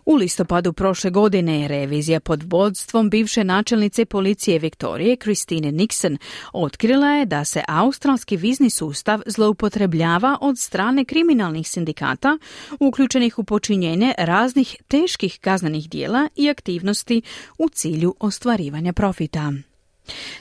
U 0.05 0.15
listopadu 0.15 0.73
prošle 0.73 1.09
godine 1.09 1.61
je 1.61 1.67
revizija 1.67 2.19
pod 2.19 2.43
vodstvom 2.43 3.09
bivše 3.09 3.43
načelnice 3.43 4.05
policije 4.05 4.59
Viktorije 4.59 5.15
Christine 5.15 5.71
Nixon 5.71 6.17
otkrila 6.53 7.07
je 7.07 7.25
da 7.25 7.45
se 7.45 7.63
australski 7.67 8.37
vizni 8.37 8.69
sustav 8.69 9.21
zloupotrebljava 9.25 10.37
od 10.41 10.59
strane 10.59 11.05
kriminalnih 11.05 11.69
sindikata 11.69 12.37
uključenih 12.79 13.39
u 13.39 13.43
počinjenje 13.43 14.13
raznih 14.17 14.75
teških 14.87 15.39
kaznenih 15.41 15.89
dijela 15.89 16.29
i 16.35 16.49
aktivnosti 16.49 17.21
u 17.57 17.69
cilju 17.69 18.15
ostvarivanja 18.19 18.93
profita. 18.93 19.53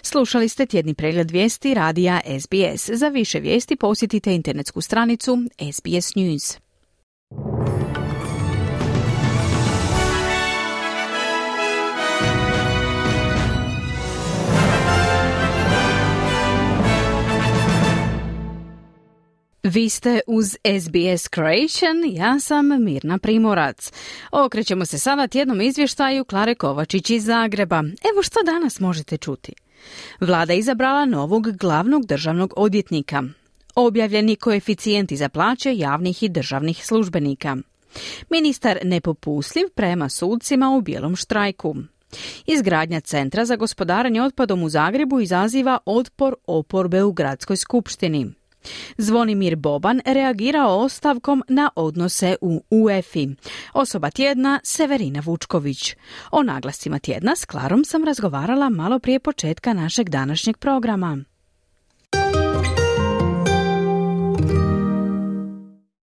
Slušali 0.02 0.48
ste 0.48 0.66
tjedni 0.66 0.94
pregled 0.94 1.30
vijesti 1.30 1.74
radija 1.74 2.20
SBS. 2.40 2.90
Za 2.90 3.08
više 3.08 3.40
vijesti 3.40 3.76
posjetite 3.76 4.34
internetsku 4.34 4.80
stranicu 4.80 5.38
SBS 5.72 6.14
News. 6.14 6.58
Vi 19.62 19.88
ste 19.88 20.20
uz 20.26 20.46
SBS 20.80 21.28
Creation, 21.34 22.02
ja 22.06 22.38
sam 22.40 22.84
Mirna 22.84 23.18
Primorac. 23.18 23.92
Okrećemo 24.32 24.84
se 24.84 24.98
sada 24.98 25.26
tjednom 25.26 25.60
izvještaju 25.60 26.24
Klare 26.24 26.54
Kovačić 26.54 27.10
iz 27.10 27.24
Zagreba. 27.24 27.78
Evo 27.78 28.22
što 28.22 28.40
danas 28.46 28.80
možete 28.80 29.16
čuti. 29.16 29.52
Vlada 30.20 30.52
izabrala 30.52 31.04
novog 31.04 31.56
glavnog 31.56 32.06
državnog 32.06 32.52
odvjetnika. 32.56 33.22
Objavljeni 33.74 34.36
koeficijenti 34.36 35.16
za 35.16 35.28
plaće 35.28 35.76
javnih 35.76 36.22
i 36.22 36.28
državnih 36.28 36.86
službenika. 36.86 37.56
Ministar 38.30 38.78
nepopustljiv 38.84 39.68
prema 39.74 40.08
sucima 40.08 40.70
u 40.70 40.80
bijelom 40.80 41.16
štrajku. 41.16 41.76
Izgradnja 42.46 43.00
Centra 43.00 43.44
za 43.44 43.56
gospodaranje 43.56 44.22
otpadom 44.22 44.62
u 44.62 44.68
Zagrebu 44.68 45.20
izaziva 45.20 45.78
otpor 45.86 46.34
oporbe 46.46 47.02
u 47.02 47.12
gradskoj 47.12 47.56
skupštini. 47.56 48.41
Zvonimir 48.96 49.56
Boban 49.56 50.00
reagirao 50.06 50.78
ostavkom 50.78 51.42
na 51.48 51.70
odnose 51.76 52.36
u 52.40 52.62
UEFI. 52.70 53.28
Osoba 53.74 54.10
tjedna 54.10 54.60
Severina 54.64 55.20
Vučković. 55.24 55.96
O 56.30 56.42
naglascima 56.42 56.98
tjedna 56.98 57.36
s 57.36 57.44
Klarom 57.44 57.84
sam 57.84 58.04
razgovarala 58.04 58.68
malo 58.68 58.98
prije 58.98 59.20
početka 59.20 59.72
našeg 59.72 60.08
današnjeg 60.08 60.56
programa. 60.56 61.18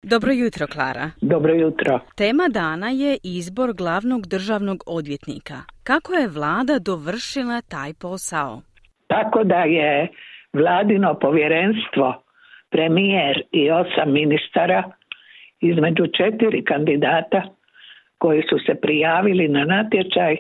Dobro 0.03 0.31
jutro, 0.31 0.67
Klara. 0.67 1.11
Dobro 1.21 1.53
jutro. 1.53 1.99
Tema 2.15 2.47
dana 2.51 2.89
je 2.89 3.17
izbor 3.23 3.73
glavnog 3.73 4.27
državnog 4.27 4.83
odvjetnika. 4.87 5.55
Kako 5.83 6.13
je 6.13 6.27
vlada 6.27 6.79
dovršila 6.79 7.61
taj 7.61 7.93
posao? 7.93 8.61
Tako 9.07 9.43
da 9.43 9.55
je 9.55 10.07
vladino 10.53 11.19
povjerenstvo 11.21 12.23
premijer 12.69 13.43
i 13.51 13.71
osam 13.71 14.11
ministara 14.11 14.83
između 15.61 16.07
četiri 16.07 16.63
kandidata 16.63 17.43
koji 18.17 18.41
su 18.49 18.59
se 18.65 18.75
prijavili 18.81 19.47
na 19.47 19.65
natječaj 19.65 20.37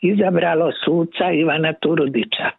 izabralo 0.00 0.72
suca 0.84 1.32
Ivana 1.32 1.72
Turudića. 1.72 2.50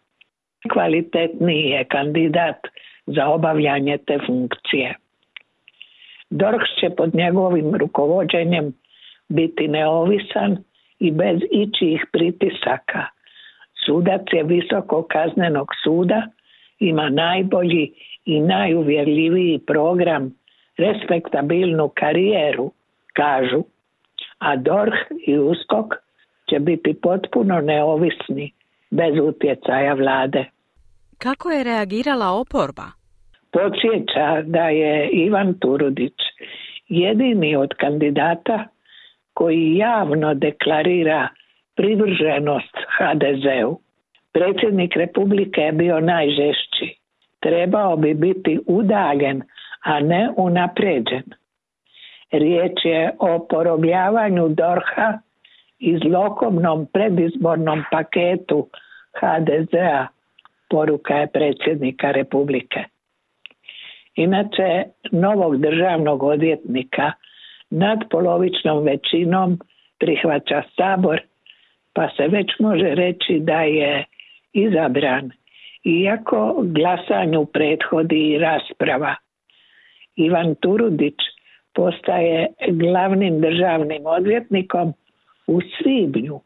Kvalitetniji 0.74 1.64
je 1.70 1.84
kandidat 1.84 2.58
za 3.06 3.28
obavljanje 3.28 3.98
te 3.98 4.20
funkcije. 4.26 4.96
DORH 6.30 6.64
će 6.80 6.90
pod 6.98 7.16
njegovim 7.16 7.76
rukovođenjem 7.76 8.74
biti 9.30 9.68
neovisan 9.68 10.58
i 11.00 11.12
bez 11.12 11.40
ičijih 11.52 12.06
pritisaka. 12.12 13.06
Sudac 13.86 14.22
je 14.32 14.44
visokog 14.44 15.08
kaznenog 15.08 15.68
suda, 15.84 16.28
ima 16.80 17.10
najbolji 17.10 17.92
i 18.26 18.40
najuvjerljiviji 18.40 19.60
program, 19.60 20.34
respektabilnu 20.78 21.90
karijeru, 21.94 22.72
kažu, 23.14 23.64
a 24.38 24.56
DORH 24.56 24.98
i 25.28 25.38
USKOK 25.38 25.94
će 26.50 26.60
biti 26.60 26.94
potpuno 27.02 27.62
neovisni 27.62 28.52
bez 28.92 29.14
utjecaja 29.24 29.94
vlade. 29.94 30.46
Kako 31.18 31.50
je 31.52 31.64
reagirala 31.64 32.32
oporba? 32.32 32.84
Podsjeća 33.52 34.42
da 34.46 34.70
je 34.70 35.10
Ivan 35.10 35.60
Turudić 35.60 36.20
jedini 36.88 37.56
od 37.56 37.74
kandidata 37.78 38.68
koji 39.34 39.76
javno 39.76 40.34
deklarira 40.34 41.28
privrženost 41.76 42.76
HDZ-u. 42.98 43.80
Predsjednik 44.34 44.96
Republike 44.96 45.62
je 45.62 45.72
bio 45.72 46.00
najžešći 46.00 47.03
trebao 47.44 47.96
bi 47.98 48.14
biti 48.14 48.60
udaljen, 48.68 49.42
a 49.84 50.00
ne 50.00 50.30
unapređen. 50.38 51.24
Riječ 52.32 52.72
je 52.84 53.12
o 53.20 53.48
porobljavanju 53.50 54.48
Dorha 54.50 55.20
i 55.80 55.98
zlokobnom 55.98 56.88
predizbornom 56.94 57.84
paketu 57.92 58.68
HDZ-a, 59.20 60.08
poruka 60.70 61.14
je 61.14 61.28
predsjednika 61.28 62.12
Republike. 62.12 62.84
Inače, 64.16 64.84
novog 65.12 65.58
državnog 65.58 66.24
odvjetnika 66.24 67.12
nad 67.70 68.00
polovičnom 68.10 68.84
većinom 68.84 69.60
prihvaća 70.00 70.64
sabor, 70.78 71.22
pa 71.94 72.10
se 72.18 72.28
već 72.28 72.60
može 72.60 72.96
reći 72.96 73.40
da 73.40 73.62
je 73.62 74.06
izabran 74.54 75.32
iako 75.84 76.64
glasanju 76.66 77.46
prethodi 77.46 78.38
rasprava. 78.38 79.16
Ivan 80.16 80.56
Turudić 80.56 81.18
postaje 81.74 82.48
glavnim 82.72 83.42
državnim 83.42 84.06
odvjetnikom 84.06 84.94
u 85.48 85.60
svibnju, 85.62 86.40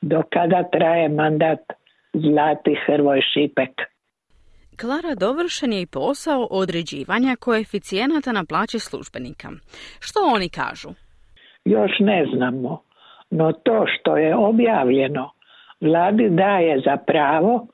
do 0.00 0.22
kada 0.32 0.62
traje 0.72 1.08
mandat 1.08 1.60
Zlati 2.12 2.74
Hrvoj 2.86 3.20
Šipek. 3.32 3.70
Klara, 4.80 5.14
dovršen 5.14 5.72
je 5.72 5.82
i 5.82 5.86
posao 5.86 6.48
određivanja 6.50 7.36
koeficijenata 7.40 8.32
na 8.32 8.44
plaće 8.48 8.78
službenika. 8.78 9.48
Što 10.00 10.20
oni 10.34 10.48
kažu? 10.48 10.88
Još 11.64 11.92
ne 12.00 12.26
znamo, 12.34 12.82
no 13.30 13.52
to 13.52 13.84
što 13.86 14.16
je 14.16 14.36
objavljeno 14.36 15.30
vladi 15.80 16.28
daje 16.30 16.80
za 16.84 16.96
pravo 16.96 17.66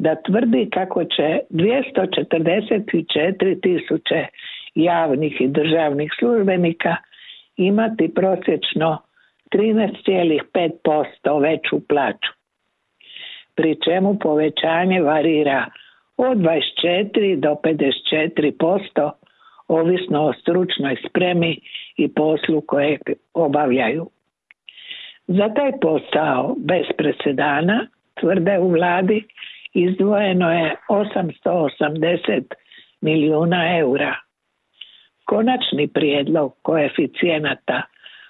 da 0.00 0.16
tvrdi 0.26 0.68
kako 0.72 1.04
će 1.04 1.38
244 1.50 3.60
tisuće 3.62 4.26
javnih 4.74 5.40
i 5.40 5.48
državnih 5.48 6.12
službenika 6.18 6.96
imati 7.56 8.14
prosječno 8.14 8.98
13,5% 9.54 11.42
veću 11.42 11.88
plaću. 11.88 12.32
Pri 13.54 13.76
čemu 13.84 14.18
povećanje 14.18 15.00
varira 15.00 15.66
od 16.16 16.38
24 16.38 17.36
do 17.36 17.56
54% 17.64 19.10
ovisno 19.68 20.22
o 20.22 20.32
stručnoj 20.32 20.96
spremi 21.08 21.60
i 21.96 22.14
poslu 22.14 22.60
koje 22.60 22.98
obavljaju. 23.34 24.10
Za 25.26 25.54
taj 25.54 25.72
posao 25.80 26.54
bez 26.58 26.86
presedana, 26.98 27.86
tvrde 28.20 28.58
u 28.58 28.68
vladi, 28.68 29.24
izdvojeno 29.74 30.52
je 30.52 30.76
880 30.88 32.42
milijuna 33.00 33.78
eura. 33.78 34.16
Konačni 35.24 35.88
prijedlog 35.88 36.56
koeficijenata 36.62 37.82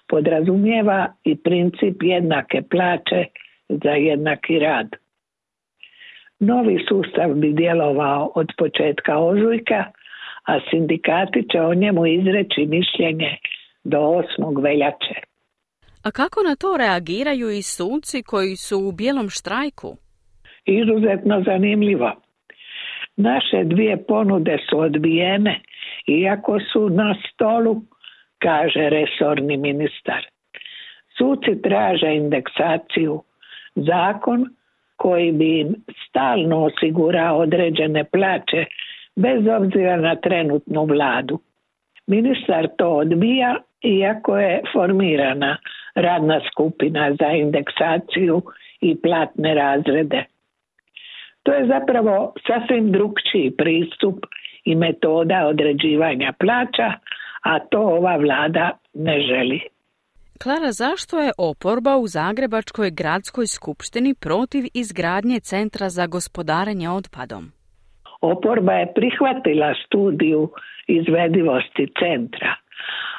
podrazumijeva 0.08 1.14
i 1.24 1.36
princip 1.36 2.02
jednake 2.02 2.62
plaće 2.70 3.24
za 3.68 3.90
jednaki 3.90 4.58
rad. 4.58 4.88
Novi 6.38 6.78
sustav 6.88 7.34
bi 7.34 7.52
djelovao 7.52 8.32
od 8.34 8.46
početka 8.58 9.18
ožujka, 9.18 9.84
a 10.46 10.60
sindikati 10.70 11.48
će 11.52 11.60
o 11.60 11.74
njemu 11.74 12.06
izreći 12.06 12.66
mišljenje 12.66 13.38
do 13.84 13.98
8. 13.98 14.62
veljače. 14.62 15.14
A 16.02 16.10
kako 16.10 16.42
na 16.42 16.56
to 16.56 16.76
reagiraju 16.76 17.50
i 17.50 17.62
suci 17.62 18.22
koji 18.22 18.56
su 18.56 18.78
u 18.78 18.92
bijelom 18.92 19.28
štrajku? 19.30 19.96
Izuzetno 20.64 21.42
zanimljivo. 21.42 22.12
Naše 23.16 23.64
dvije 23.64 24.04
ponude 24.08 24.58
su 24.70 24.78
odbijene, 24.78 25.60
iako 26.06 26.58
su 26.72 26.88
na 26.88 27.14
stolu, 27.28 27.82
kaže 28.38 28.88
resorni 28.88 29.56
ministar. 29.56 30.26
Suci 31.18 31.62
traže 31.62 32.14
indeksaciju, 32.14 33.22
zakon 33.74 34.46
koji 34.96 35.32
bi 35.32 35.60
im 35.60 35.74
stalno 36.08 36.64
osigurao 36.64 37.38
određene 37.38 38.04
plaće 38.04 38.64
bez 39.16 39.46
obzira 39.58 39.96
na 39.96 40.16
trenutnu 40.16 40.84
vladu. 40.84 41.38
Ministar 42.06 42.68
to 42.78 42.88
odbija 42.88 43.56
iako 43.82 44.38
je 44.38 44.60
formirana 44.72 45.56
radna 45.94 46.40
skupina 46.52 47.14
za 47.20 47.30
indeksaciju 47.30 48.42
i 48.80 48.96
platne 49.02 49.54
razrede. 49.54 50.24
To 51.42 51.52
je 51.52 51.66
zapravo 51.66 52.34
sasvim 52.46 52.92
drugčiji 52.92 53.50
pristup 53.58 54.18
i 54.64 54.74
metoda 54.74 55.46
određivanja 55.46 56.32
plaća, 56.38 56.92
a 57.42 57.58
to 57.58 57.80
ova 57.80 58.16
vlada 58.16 58.70
ne 58.94 59.20
želi. 59.20 59.60
Klara, 60.42 60.72
zašto 60.72 61.18
je 61.18 61.32
oporba 61.38 61.96
u 61.96 62.06
Zagrebačkoj 62.06 62.90
gradskoj 62.90 63.46
skupštini 63.46 64.14
protiv 64.20 64.64
izgradnje 64.74 65.40
centra 65.40 65.88
za 65.88 66.06
gospodarenje 66.06 66.90
otpadom? 66.90 67.44
Oporba 68.20 68.72
je 68.72 68.92
prihvatila 68.94 69.74
studiju 69.86 70.50
izvedivosti 70.86 71.86
centra, 71.98 72.54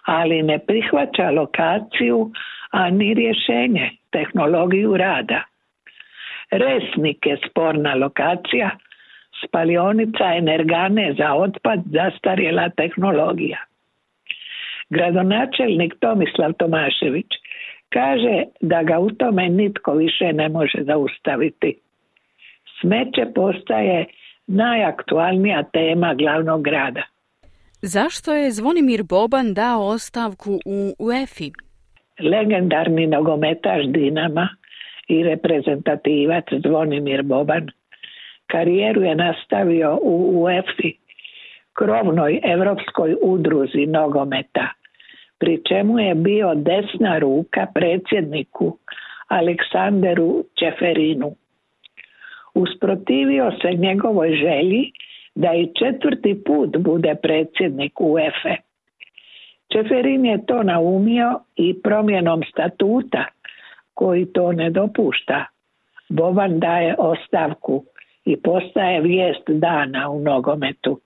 ali 0.05 0.43
ne 0.43 0.59
prihvaća 0.59 1.29
lokaciju, 1.29 2.31
a 2.71 2.89
ni 2.89 3.13
rješenje, 3.13 3.89
tehnologiju 4.11 4.97
rada. 4.97 5.43
Resnik 6.51 7.25
je 7.25 7.37
sporna 7.49 7.95
lokacija, 7.95 8.69
spalionica 9.45 10.33
energane 10.37 11.13
za 11.17 11.33
otpad 11.33 11.79
zastarjela 11.85 12.69
tehnologija. 12.69 13.57
Gradonačelnik 14.89 15.93
Tomislav 15.99 16.53
Tomašević 16.53 17.31
kaže 17.89 18.43
da 18.61 18.83
ga 18.83 18.99
u 18.99 19.09
tome 19.09 19.49
nitko 19.49 19.93
više 19.93 20.33
ne 20.33 20.49
može 20.49 20.83
zaustaviti. 20.83 21.79
Smeće 22.81 23.25
postaje 23.35 24.05
najaktualnija 24.47 25.63
tema 25.63 26.13
glavnog 26.13 26.63
grada. 26.63 27.03
Zašto 27.81 28.33
je 28.33 28.51
Zvonimir 28.51 29.03
Boban 29.03 29.53
dao 29.53 29.87
ostavku 29.87 30.51
u 30.65 30.95
UEFI? 30.99 31.51
Legendarni 32.19 33.07
nogometaš 33.07 33.85
Dinama 33.85 34.49
i 35.11 35.23
reprezentativac 35.23 36.45
Zvonimir 36.63 37.23
Boban 37.23 37.69
karijeru 38.51 39.01
je 39.01 39.15
nastavio 39.15 39.99
u 40.01 40.43
UEFI, 40.43 40.97
krovnoj 41.73 42.39
evropskoj 42.43 43.15
udruzi 43.21 43.85
nogometa, 43.85 44.67
pri 45.39 45.61
čemu 45.69 45.99
je 45.99 46.15
bio 46.15 46.55
desna 46.55 47.19
ruka 47.19 47.67
predsjedniku 47.73 48.77
Aleksanderu 49.27 50.43
Čeferinu. 50.59 51.35
Usprotivio 52.53 53.51
se 53.61 53.77
njegovoj 53.77 54.35
želji 54.35 54.91
da 55.35 55.53
i 55.53 55.69
četvrti 55.79 56.43
put 56.45 56.77
bude 56.77 57.15
predsjednik 57.21 58.01
UEFA. 58.01 58.55
Čeferin 59.73 60.25
je 60.25 60.45
to 60.45 60.63
naumio 60.63 61.39
i 61.55 61.81
promjenom 61.83 62.43
statuta 62.51 63.25
koji 64.01 64.25
to 64.33 64.51
ne 64.51 64.69
dopušta. 64.69 65.45
Boban 66.09 66.59
daje 66.59 66.95
ostavku 66.97 67.83
i 68.25 68.41
postaje 68.41 69.01
vijest 69.01 69.49
dana 69.49 70.09
u 70.09 70.19
nogometu. 70.19 70.99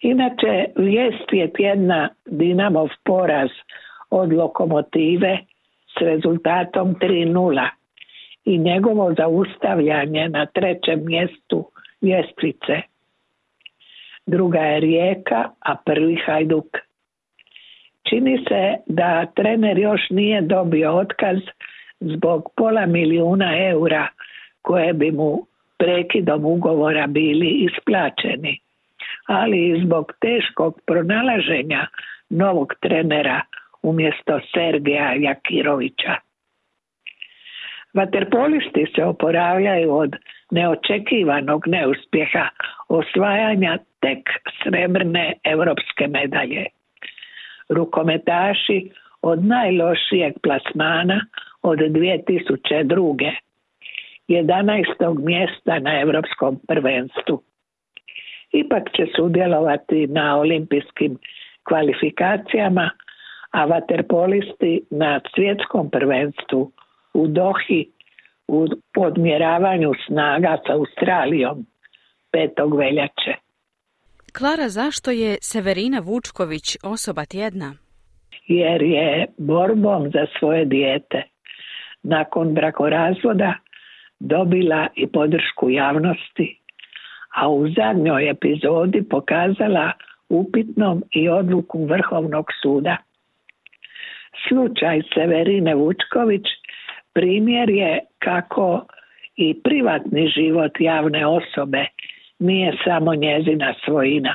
Inače, 0.00 0.64
vijest 0.76 1.32
je 1.32 1.52
tjedna 1.52 2.08
Dinamov 2.26 2.88
poraz 3.04 3.50
od 4.10 4.32
lokomotive 4.32 5.38
s 5.98 6.00
rezultatom 6.00 6.94
3-0 6.94 7.68
i 8.44 8.58
njegovo 8.58 9.14
zaustavljanje 9.14 10.28
na 10.28 10.46
trećem 10.46 11.04
mjestu 11.04 11.70
ljestvice. 12.02 12.80
Druga 14.26 14.58
je 14.58 14.80
Rijeka, 14.80 15.50
a 15.60 15.76
prvi 15.84 16.16
Hajduk. 16.26 16.87
Čini 18.08 18.44
se 18.48 18.76
da 18.86 19.26
trener 19.26 19.78
još 19.78 20.00
nije 20.10 20.40
dobio 20.40 20.92
otkaz 20.92 21.38
zbog 22.00 22.52
pola 22.56 22.86
milijuna 22.86 23.68
eura 23.68 24.08
koje 24.62 24.92
bi 24.92 25.10
mu 25.10 25.46
prekidom 25.78 26.44
ugovora 26.44 27.06
bili 27.06 27.46
isplaćeni, 27.48 28.60
ali 29.26 29.68
i 29.68 29.84
zbog 29.84 30.12
teškog 30.20 30.80
pronalaženja 30.86 31.86
novog 32.30 32.74
trenera 32.80 33.40
umjesto 33.82 34.40
Sergeja 34.54 35.12
Jakirovića. 35.14 36.14
Vaterpolisti 37.94 38.86
se 38.94 39.04
oporavljaju 39.04 39.94
od 39.94 40.16
neočekivanog 40.50 41.62
neuspjeha 41.66 42.48
osvajanja 42.88 43.78
tek 44.00 44.28
srebrne 44.62 45.32
europske 45.44 46.06
medalje. 46.06 46.66
Rukometaši 47.68 48.90
od 49.22 49.44
najlošijeg 49.44 50.34
plasmana 50.42 51.20
od 51.62 51.78
2002. 51.78 53.32
11. 54.28 55.24
mjesta 55.24 55.78
na 55.78 56.00
europskom 56.00 56.60
prvenstvu. 56.68 57.42
Ipak 58.52 58.82
će 58.96 59.06
sudjelovati 59.16 60.06
na 60.06 60.38
olimpijskim 60.38 61.18
kvalifikacijama, 61.68 62.90
a 63.50 63.64
vaterpolisti 63.64 64.82
na 64.90 65.20
svjetskom 65.34 65.90
prvenstvu 65.90 66.72
u 67.14 67.26
Dohi 67.26 67.90
u 68.48 68.66
podmjeravanju 68.94 69.92
snaga 70.06 70.58
sa 70.66 70.72
Australijom 70.72 71.66
5. 72.32 72.78
veljače. 72.78 73.47
Klara, 74.38 74.68
zašto 74.68 75.10
je 75.10 75.36
Severina 75.40 76.00
Vučković 76.04 76.76
osoba 76.84 77.24
tjedna? 77.24 77.74
Jer 78.46 78.82
je 78.82 79.26
borbom 79.38 80.10
za 80.10 80.26
svoje 80.38 80.64
dijete 80.64 81.22
nakon 82.02 82.54
brakorazvoda 82.54 83.54
dobila 84.20 84.86
i 84.96 85.06
podršku 85.06 85.70
javnosti, 85.70 86.58
a 87.34 87.48
u 87.48 87.68
zadnjoj 87.68 88.30
epizodi 88.30 89.02
pokazala 89.10 89.92
upitnom 90.28 91.02
i 91.10 91.28
odluku 91.28 91.84
Vrhovnog 91.84 92.46
suda. 92.62 92.96
Slučaj 94.48 95.02
Severine 95.14 95.74
Vučković 95.74 96.46
primjer 97.14 97.70
je 97.70 98.00
kako 98.18 98.86
i 99.36 99.62
privatni 99.62 100.28
život 100.28 100.72
javne 100.80 101.26
osobe 101.26 101.86
nije 102.38 102.72
samo 102.84 103.14
njezina 103.14 103.74
svojina. 103.84 104.34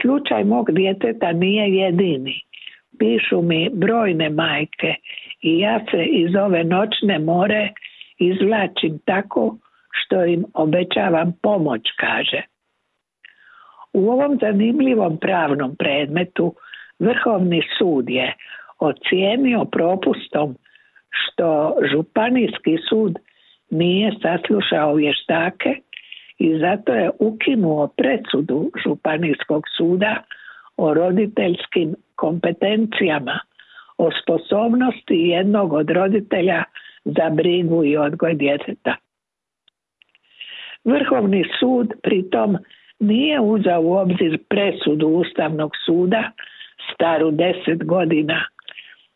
Slučaj 0.00 0.44
mog 0.44 0.70
djeteta 0.72 1.32
nije 1.32 1.74
jedini. 1.74 2.40
Pišu 2.98 3.42
mi 3.42 3.70
brojne 3.72 4.30
majke 4.30 4.94
i 5.42 5.58
ja 5.58 5.80
se 5.90 6.04
iz 6.04 6.34
ove 6.34 6.64
noćne 6.64 7.18
more 7.18 7.70
izvlačim 8.18 8.98
tako 9.04 9.56
što 9.90 10.24
im 10.24 10.44
obećavam 10.54 11.32
pomoć, 11.42 11.82
kaže. 11.96 12.42
U 13.92 14.10
ovom 14.10 14.38
zanimljivom 14.40 15.18
pravnom 15.18 15.76
predmetu 15.76 16.54
Vrhovni 16.98 17.62
sud 17.78 18.10
je 18.10 18.34
ocijenio 18.78 19.64
propustom 19.64 20.56
što 21.10 21.76
županijski 21.92 22.76
sud 22.88 23.18
nije 23.70 24.12
saslušao 24.22 24.94
vještake 24.94 25.76
i 26.38 26.58
zato 26.58 26.92
je 26.94 27.10
ukinuo 27.18 27.88
presudu 27.96 28.70
županijskog 28.84 29.64
suda 29.76 30.22
o 30.76 30.94
roditeljskim 30.94 31.94
kompetencijama, 32.14 33.38
o 33.98 34.10
sposobnosti 34.22 35.14
jednog 35.14 35.72
od 35.72 35.90
roditelja 35.90 36.64
za 37.04 37.30
brigu 37.30 37.84
i 37.84 37.96
odgoj 37.96 38.34
djeteta. 38.34 38.96
Vrhovni 40.84 41.44
sud 41.60 41.92
pritom 42.02 42.56
nije 43.00 43.40
uzao 43.40 43.80
u 43.82 43.92
obzir 43.92 44.38
presudu 44.48 45.08
Ustavnog 45.08 45.70
suda 45.86 46.30
staru 46.94 47.30
deset 47.30 47.84
godina 47.84 48.44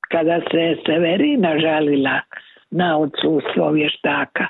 kada 0.09 0.41
se 0.51 0.77
Severina 0.87 1.59
žalila 1.59 2.21
na 2.71 2.99
odsustvo 2.99 3.71
vještaka. 3.71 4.47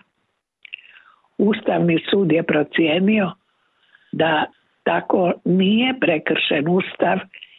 Ustavni 1.38 1.98
sud 2.10 2.32
je 2.32 2.42
procijenio 2.42 3.32
da 4.12 4.46
Tako 4.88 5.32
nije 5.44 5.94
prekršen 6.00 6.68
ustav 6.68 7.18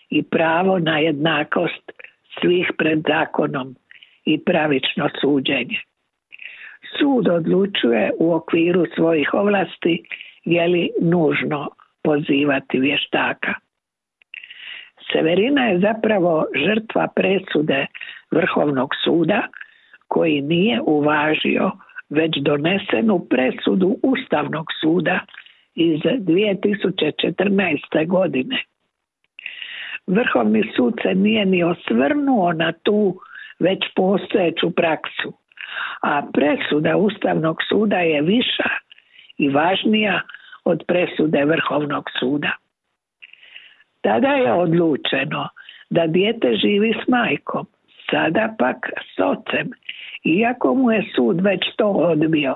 i 0.09 0.23
pravo 0.23 0.79
na 0.79 0.97
jednakost 0.97 1.91
svih 2.39 2.71
pred 2.77 2.99
zakonom 3.07 3.75
i 4.25 4.43
pravično 4.43 5.09
suđenje. 5.21 5.79
Sud 6.97 7.27
odlučuje 7.27 8.11
u 8.19 8.33
okviru 8.33 8.85
svojih 8.95 9.33
ovlasti 9.33 10.03
je 10.45 10.67
li 10.67 10.89
nužno 11.01 11.69
pozivati 12.03 12.79
vještaka. 12.79 13.53
Severina 15.11 15.65
je 15.65 15.79
zapravo 15.79 16.45
žrtva 16.65 17.07
presude 17.15 17.85
Vrhovnog 18.31 18.89
suda 19.03 19.47
koji 20.07 20.41
nije 20.41 20.81
uvažio 20.81 21.71
već 22.10 22.32
donesenu 22.41 23.26
presudu 23.30 23.98
Ustavnog 24.04 24.65
suda 24.82 25.19
iz 25.76 26.00
2014. 26.00 28.08
godine. 28.08 28.63
Vrhovni 30.08 30.72
sud 30.76 30.93
se 31.02 31.15
nije 31.15 31.45
ni 31.45 31.63
osvrnuo 31.63 32.54
na 32.54 32.74
tu 32.84 33.19
već 33.60 33.80
postojeću 33.95 34.72
praksu, 34.72 35.34
a 36.02 36.22
presuda 36.34 36.98
Ustavnog 36.98 37.58
suda 37.69 37.98
je 37.98 38.22
viša 38.22 38.69
i 39.38 39.50
važnija 39.50 40.22
od 40.65 40.84
presude 40.88 41.45
Vrhovnog 41.45 42.06
suda. 42.19 42.52
Tada 44.02 44.28
je 44.28 44.54
odlučeno 44.54 45.50
da 45.89 46.08
dijete 46.08 46.56
živi 46.56 46.93
s 47.04 47.08
majkom, 47.08 47.67
sada 48.12 48.56
pak 48.58 48.78
s 49.15 49.19
ocem, 49.19 49.72
iako 50.23 50.75
mu 50.75 50.91
je 50.91 51.03
sud 51.15 51.41
već 51.41 51.60
to 51.77 51.88
odbio. 51.88 52.55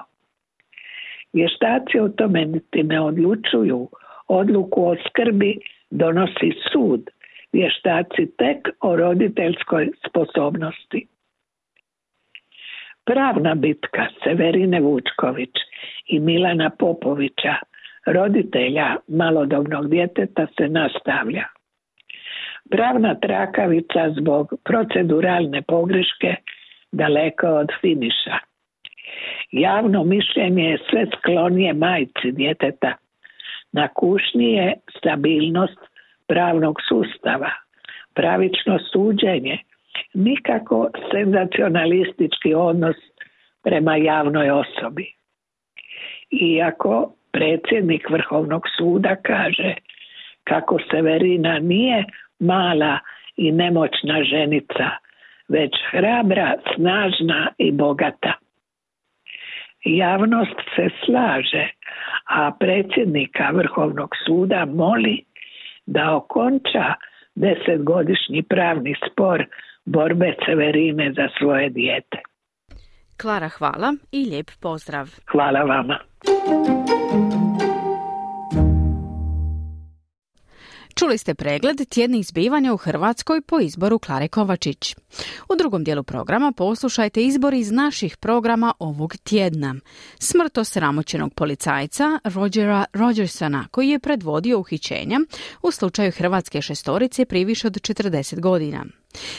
Vještaci 1.34 2.00
o 2.00 2.10
tome 2.10 2.46
niti 2.46 2.84
ne 2.84 3.02
odlučuju, 3.02 3.90
odluku 4.28 4.86
o 4.86 4.96
skrbi 5.10 5.60
donosi 5.90 6.52
sud, 6.72 7.10
vještaci 7.54 8.32
tek 8.38 8.70
o 8.82 8.96
roditeljskoj 8.96 9.92
sposobnosti. 10.08 11.08
Pravna 13.06 13.56
bitka 13.56 14.08
Severine 14.24 14.80
Vučković 14.82 15.56
i 16.08 16.20
Milana 16.20 16.70
Popovića 16.70 17.56
roditelja 18.06 18.96
malodobnog 19.08 19.90
djeteta 19.90 20.48
se 20.58 20.68
nastavlja. 20.68 21.44
Pravna 22.72 23.16
trakavica 23.16 24.14
zbog 24.20 24.54
proceduralne 24.64 25.62
pogreške 25.62 26.36
daleko 26.94 27.48
od 27.48 27.70
finiša. 27.82 28.38
Javno 29.52 30.04
mišljenje 30.04 30.64
je 30.64 30.78
sve 30.90 31.06
sklonije 31.18 31.74
majci 31.74 32.32
djeteta. 32.32 32.94
Na 33.72 33.88
kušnji 33.88 34.54
je 34.54 34.74
stabilnost 34.98 35.80
pravnog 36.28 36.78
sustava, 36.90 37.52
pravično 38.14 38.80
suđenje, 38.92 39.58
nikako 40.14 40.90
senzacionalistički 41.12 42.54
odnos 42.54 42.96
prema 43.64 43.96
javnoj 43.96 44.50
osobi. 44.50 45.14
Iako 46.32 47.14
predsjednik 47.32 48.10
Vrhovnog 48.10 48.64
suda 48.78 49.16
kaže 49.16 49.74
kako 50.44 50.78
Severina 50.92 51.60
nije 51.60 52.06
mala 52.40 53.00
i 53.38 53.52
nemoćna 53.52 54.24
ženica, 54.24 54.90
već 55.54 55.72
hrabra, 55.92 56.56
snažna 56.76 57.52
i 57.58 57.72
bogata. 57.72 58.34
Javnost 59.86 60.60
se 60.76 60.90
slaže, 61.06 61.68
a 62.26 62.52
predsjednika 62.60 63.52
Vrhovnog 63.54 64.10
suda 64.26 64.66
moli 64.66 65.26
da 65.86 66.16
okonča 66.16 66.94
desetgodišnji 67.36 68.44
pravni 68.44 68.96
spor 69.12 69.46
borbe 69.86 70.34
Severine 70.46 71.14
za 71.14 71.28
svoje 71.38 71.70
dijete. 71.70 72.18
Klara, 73.22 73.50
hvala 73.50 73.94
i 74.12 74.30
lijep 74.30 74.52
pozdrav. 74.62 75.08
Hvala 75.32 75.60
vama. 75.60 76.00
Čuli 81.04 81.18
ste 81.18 81.34
pregled 81.34 81.90
tjednih 81.90 82.28
zbivanja 82.28 82.74
u 82.74 82.78
Hrvatskoj 82.78 83.42
po 83.42 83.60
izboru 83.60 84.00
Klare 84.00 84.28
Kovačić. 84.28 84.96
U 85.50 85.56
drugom 85.56 85.84
dijelu 85.84 86.04
programa 86.04 86.52
poslušajte 86.52 87.24
izbor 87.24 87.54
iz 87.54 87.72
naših 87.72 88.18
programa 88.18 88.74
ovog 88.80 89.16
tjedna. 89.24 89.76
Smrt 90.20 90.58
osramoćenog 90.58 91.34
policajca 91.34 92.20
Rogera 92.24 92.86
Rogersona 92.94 93.68
koji 93.72 93.90
je 93.90 94.00
predvodio 94.00 94.60
uhićenja 94.60 95.20
u 95.62 95.72
slučaju 95.72 96.12
Hrvatske 96.12 96.62
šestorice 96.62 97.26
prije 97.26 97.46
više 97.46 97.68
od 97.68 97.74
40 97.74 98.40
godina. 98.40 98.86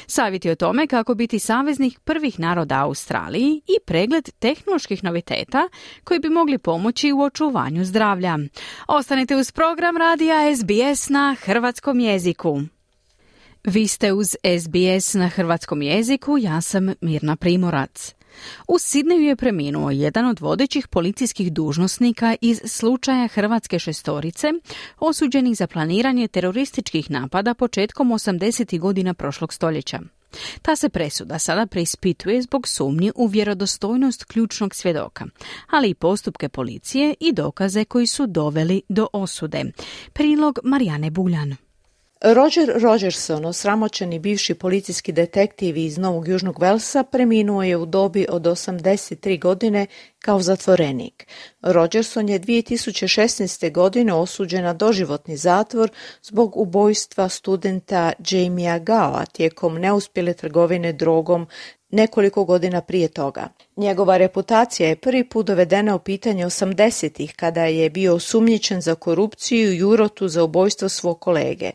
Savjeti 0.06 0.50
o 0.50 0.54
tome 0.54 0.86
kako 0.86 1.14
biti 1.14 1.38
saveznik 1.38 1.98
prvih 1.98 2.40
naroda 2.40 2.80
Australiji 2.80 3.60
i 3.66 3.84
pregled 3.86 4.28
tehnoloških 4.38 5.04
noviteta 5.04 5.68
koji 6.04 6.20
bi 6.20 6.30
mogli 6.30 6.58
pomoći 6.58 7.12
u 7.12 7.20
očuvanju 7.20 7.84
zdravlja. 7.84 8.38
Ostanite 8.88 9.36
uz 9.36 9.52
program 9.52 9.96
radija 9.96 10.56
SBS 10.56 11.08
na 11.08 11.36
hrvatskom 11.40 12.00
jeziku. 12.00 12.60
Vi 13.64 13.88
ste 13.88 14.12
uz 14.12 14.36
SBS 14.60 15.14
na 15.14 15.28
hrvatskom 15.28 15.82
jeziku, 15.82 16.38
ja 16.38 16.60
sam 16.60 16.94
Mirna 17.00 17.36
Primorac. 17.36 18.14
U 18.68 18.78
Sidneju 18.78 19.22
je 19.22 19.36
preminuo 19.36 19.90
jedan 19.90 20.26
od 20.26 20.40
vodećih 20.40 20.88
policijskih 20.88 21.52
dužnosnika 21.52 22.36
iz 22.40 22.60
slučaja 22.66 23.28
Hrvatske 23.28 23.78
šestorice, 23.78 24.52
osuđenih 24.98 25.56
za 25.56 25.66
planiranje 25.66 26.28
terorističkih 26.28 27.10
napada 27.10 27.54
početkom 27.54 28.08
80. 28.08 28.78
godina 28.78 29.14
prošlog 29.14 29.52
stoljeća. 29.52 30.00
Ta 30.62 30.76
se 30.76 30.88
presuda 30.88 31.38
sada 31.38 31.66
preispituje 31.66 32.42
zbog 32.42 32.68
sumnji 32.68 33.12
u 33.14 33.26
vjerodostojnost 33.26 34.24
ključnog 34.24 34.74
svjedoka, 34.74 35.26
ali 35.70 35.88
i 35.88 35.94
postupke 35.94 36.48
policije 36.48 37.14
i 37.20 37.32
dokaze 37.32 37.84
koji 37.84 38.06
su 38.06 38.26
doveli 38.26 38.82
do 38.88 39.06
osude. 39.12 39.64
Prilog 40.12 40.58
Marijane 40.64 41.10
Buljan. 41.10 41.56
Roger 42.26 42.72
Rogerson, 42.82 43.44
osramoćeni 43.44 44.18
bivši 44.18 44.54
policijski 44.54 45.12
detektiv 45.12 45.76
iz 45.76 45.98
Novog 45.98 46.28
Južnog 46.28 46.60
Velsa, 46.60 47.02
preminuo 47.02 47.62
je 47.62 47.76
u 47.76 47.86
dobi 47.86 48.26
od 48.28 48.42
83 48.42 49.40
godine 49.40 49.86
kao 50.18 50.40
zatvorenik. 50.40 51.26
Rogerson 51.62 52.28
je 52.28 52.40
2016. 52.40 53.72
godine 53.72 54.14
osuđen 54.14 54.64
na 54.64 54.72
doživotni 54.72 55.36
zatvor 55.36 55.90
zbog 56.22 56.56
ubojstva 56.56 57.28
studenta 57.28 58.12
Jamia 58.30 58.78
Gao 58.78 59.24
tijekom 59.32 59.74
neuspjele 59.74 60.32
trgovine 60.32 60.92
drogom 60.92 61.46
nekoliko 61.90 62.44
godina 62.44 62.80
prije 62.80 63.08
toga. 63.08 63.48
Njegova 63.76 64.16
reputacija 64.16 64.88
je 64.88 64.96
prvi 64.96 65.28
put 65.28 65.46
dovedena 65.46 65.94
u 65.94 65.98
pitanje 65.98 66.46
80-ih 66.46 67.34
kada 67.36 67.64
je 67.64 67.90
bio 67.90 68.14
osumnjičen 68.14 68.80
za 68.80 68.94
korupciju 68.94 69.74
i 69.74 69.82
urotu 69.82 70.28
za 70.28 70.44
ubojstvo 70.44 70.88
svog 70.88 71.20
kolege. 71.20 71.70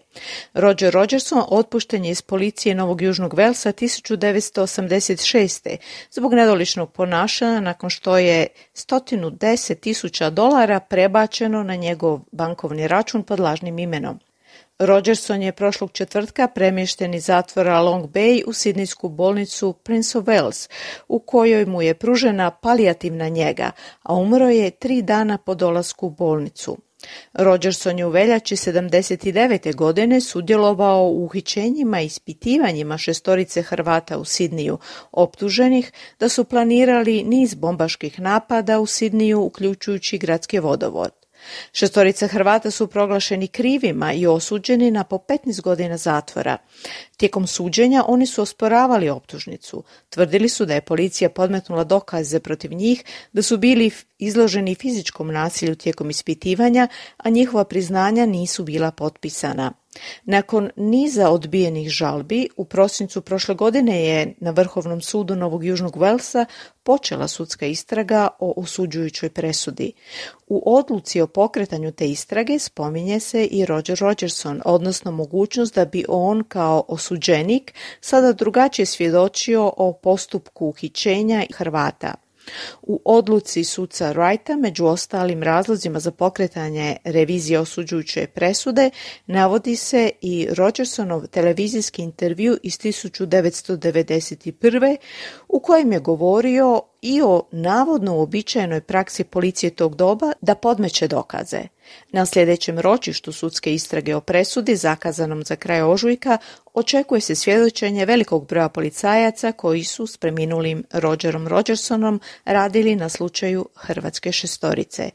Roger 0.53 0.93
Rogerson 0.93 1.43
otpušten 1.47 2.05
je 2.05 2.11
iz 2.11 2.21
policije 2.21 2.75
Novog 2.75 3.01
Južnog 3.01 3.33
Velsa 3.33 3.71
1986. 3.71 5.77
zbog 6.11 6.33
nedoličnog 6.33 6.91
ponašanja 6.91 7.59
nakon 7.59 7.89
što 7.89 8.17
je 8.17 8.47
110 8.75 9.79
tisuća 9.79 10.29
dolara 10.29 10.79
prebačeno 10.79 11.63
na 11.63 11.75
njegov 11.75 12.19
bankovni 12.31 12.87
račun 12.87 13.23
pod 13.23 13.39
lažnim 13.39 13.79
imenom. 13.79 14.19
Rogerson 14.79 15.41
je 15.41 15.51
prošlog 15.51 15.91
četvrtka 15.91 16.47
premješten 16.47 17.13
iz 17.13 17.25
zatvora 17.25 17.79
Long 17.79 18.05
Bay 18.09 18.43
u 18.47 18.53
sidnijsku 18.53 19.09
bolnicu 19.09 19.73
Prince 19.73 20.17
of 20.17 20.25
Wales, 20.25 20.69
u 21.07 21.19
kojoj 21.19 21.65
mu 21.65 21.81
je 21.81 21.93
pružena 21.93 22.51
palijativna 22.51 23.29
njega, 23.29 23.71
a 24.03 24.15
umro 24.15 24.49
je 24.49 24.71
tri 24.71 25.01
dana 25.01 25.37
po 25.37 25.55
dolasku 25.55 26.07
u 26.07 26.09
bolnicu. 26.09 26.77
Rogerson 27.33 27.99
je 27.99 28.05
u 28.05 28.09
veljači 28.09 28.55
79. 28.55 29.75
godine 29.75 30.21
sudjelovao 30.21 31.07
u 31.07 31.25
uhićenjima 31.25 32.01
i 32.01 32.05
ispitivanjima 32.05 32.97
šestorice 32.97 33.61
Hrvata 33.61 34.17
u 34.17 34.25
Sidniju, 34.25 34.77
optuženih 35.11 35.91
da 36.19 36.29
su 36.29 36.43
planirali 36.43 37.23
niz 37.23 37.53
bombaških 37.53 38.19
napada 38.19 38.79
u 38.79 38.85
Sidniju, 38.85 39.41
uključujući 39.41 40.17
gradski 40.17 40.59
vodovod. 40.59 41.18
Šestorica 41.73 42.27
Hrvata 42.27 42.71
su 42.71 42.87
proglašeni 42.87 43.47
krivima 43.47 44.13
i 44.13 44.27
osuđeni 44.27 44.91
na 44.91 45.03
po 45.03 45.17
15 45.17 45.61
godina 45.61 45.97
zatvora. 45.97 46.57
Tijekom 47.17 47.47
suđenja 47.47 48.03
oni 48.07 48.25
su 48.25 48.41
osporavali 48.41 49.09
optužnicu. 49.09 49.83
Tvrdili 50.09 50.49
su 50.49 50.65
da 50.65 50.73
je 50.73 50.81
policija 50.81 51.29
podmetnula 51.29 51.83
dokaze 51.83 52.39
protiv 52.39 52.73
njih, 52.73 53.03
da 53.33 53.41
su 53.41 53.57
bili 53.57 53.91
izloženi 54.17 54.75
fizičkom 54.75 55.27
nasilju 55.27 55.75
tijekom 55.75 56.09
ispitivanja, 56.09 56.87
a 57.17 57.29
njihova 57.29 57.63
priznanja 57.63 58.25
nisu 58.25 58.63
bila 58.63 58.91
potpisana. 58.91 59.73
Nakon 60.23 60.69
niza 60.75 61.29
odbijenih 61.29 61.89
žalbi, 61.89 62.47
u 62.57 62.65
prosincu 62.65 63.21
prošle 63.21 63.55
godine 63.55 64.05
je 64.05 64.33
na 64.39 64.51
Vrhovnom 64.51 65.01
sudu 65.01 65.35
Novog 65.35 65.63
Južnog 65.63 65.97
Velsa 65.97 66.45
počela 66.83 67.27
sudska 67.27 67.65
istraga 67.65 68.27
o 68.39 68.53
osuđujućoj 68.57 69.29
presudi. 69.29 69.93
U 70.47 70.75
odluci 70.75 71.21
o 71.21 71.27
pokretanju 71.27 71.91
te 71.91 72.09
istrage 72.09 72.59
spominje 72.59 73.19
se 73.19 73.45
i 73.45 73.65
Roger 73.65 73.97
Rogerson, 73.99 74.61
odnosno 74.65 75.11
mogućnost 75.11 75.75
da 75.75 75.85
bi 75.85 76.05
on 76.07 76.43
kao 76.43 76.83
osuđenik 76.87 77.73
sada 78.01 78.33
drugačije 78.33 78.85
svjedočio 78.85 79.73
o 79.77 79.93
postupku 79.93 80.67
uhićenja 80.67 81.43
Hrvata. 81.53 82.28
U 82.81 83.01
odluci 83.05 83.63
suca 83.63 84.13
Wrighta, 84.13 84.59
među 84.59 84.85
ostalim 84.85 85.43
razlozima 85.43 85.99
za 85.99 86.11
pokretanje 86.11 86.97
revizije 87.03 87.59
osuđujuće 87.59 88.27
presude, 88.27 88.89
navodi 89.25 89.75
se 89.75 90.09
i 90.21 90.47
Rogersonov 90.51 91.27
televizijski 91.27 92.01
intervju 92.01 92.57
iz 92.63 92.79
1991. 92.79 94.97
u 95.47 95.59
kojem 95.59 95.91
je 95.91 95.99
govorio 95.99 96.81
i 97.01 97.21
o 97.21 97.43
navodno 97.51 98.15
uobičajenoj 98.15 98.81
praksi 98.81 99.23
policije 99.23 99.69
tog 99.69 99.95
doba 99.95 100.31
da 100.41 100.55
podmeće 100.55 101.07
dokaze. 101.07 101.61
Na 102.11 102.25
sljedećem 102.25 102.79
ročištu 102.79 103.31
sudske 103.31 103.73
istrage 103.73 104.15
o 104.15 104.21
presudi, 104.21 104.75
zakazanom 104.75 105.43
za 105.43 105.55
kraj 105.55 105.81
ožujka, 105.81 106.37
očekuje 106.73 107.21
se 107.21 107.35
svjedočenje 107.35 108.05
velikog 108.05 108.47
broja 108.47 108.69
policajaca 108.69 109.51
koji 109.51 109.83
su 109.83 110.07
s 110.07 110.17
preminulim 110.17 110.83
Rogerom 110.91 111.47
Rogersonom 111.47 112.19
radili 112.45 112.95
na 112.95 113.09
slučaju 113.09 113.65
Hrvatske 113.75 114.31
šestorice. 114.31 115.09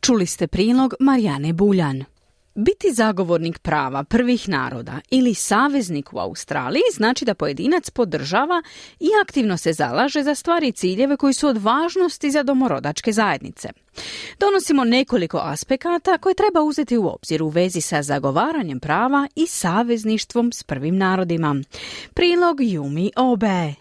Čuli 0.00 0.26
ste 0.26 0.46
prilog 0.46 0.94
Marijane 1.00 1.52
Buljan. 1.52 2.04
Biti 2.58 2.92
zagovornik 2.92 3.58
prava 3.58 4.04
prvih 4.04 4.48
naroda 4.48 5.00
ili 5.10 5.34
saveznik 5.34 6.12
u 6.12 6.18
Australiji 6.18 6.82
znači 6.94 7.24
da 7.24 7.34
pojedinac 7.34 7.90
podržava 7.90 8.62
i 9.00 9.08
aktivno 9.22 9.56
se 9.56 9.72
zalaže 9.72 10.22
za 10.22 10.34
stvari 10.34 10.68
i 10.68 10.72
ciljeve 10.72 11.16
koji 11.16 11.34
su 11.34 11.48
od 11.48 11.56
važnosti 11.56 12.30
za 12.30 12.42
domorodačke 12.42 13.12
zajednice. 13.12 13.68
Donosimo 14.40 14.84
nekoliko 14.84 15.38
aspekata 15.42 16.18
koje 16.18 16.34
treba 16.34 16.62
uzeti 16.62 16.96
u 16.96 17.06
obzir 17.06 17.42
u 17.42 17.48
vezi 17.48 17.80
sa 17.80 18.02
zagovaranjem 18.02 18.80
prava 18.80 19.28
i 19.34 19.46
savezništvom 19.46 20.52
s 20.52 20.62
prvim 20.62 20.96
narodima. 20.96 21.56
Prilog 22.14 22.60
Jumi 22.60 23.12
Obe. 23.16 23.74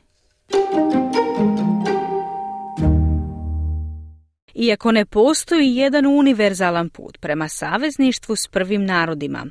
Iako 4.56 4.92
ne 4.92 5.06
postoji 5.06 5.76
jedan 5.76 6.06
univerzalan 6.06 6.90
put 6.90 7.18
prema 7.22 7.48
savezništvu 7.48 8.36
s 8.36 8.48
prvim 8.48 8.86
narodima, 8.86 9.46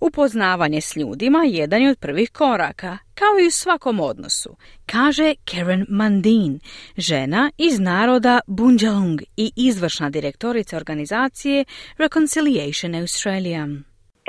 upoznavanje 0.00 0.80
s 0.80 0.96
ljudima 0.96 1.38
jedan 1.46 1.82
je 1.82 1.90
od 1.90 1.98
prvih 1.98 2.30
koraka, 2.30 2.98
kao 3.14 3.34
i 3.44 3.46
u 3.46 3.50
svakom 3.50 4.00
odnosu, 4.00 4.56
kaže 4.86 5.34
Karen 5.50 5.86
Mandin, 5.88 6.60
žena 6.96 7.50
iz 7.58 7.80
naroda 7.80 8.40
Bunjalung 8.46 9.20
i 9.36 9.52
izvršna 9.56 10.10
direktorica 10.10 10.76
organizacije 10.76 11.64
Reconciliation 11.98 12.94
Australia. 12.94 13.66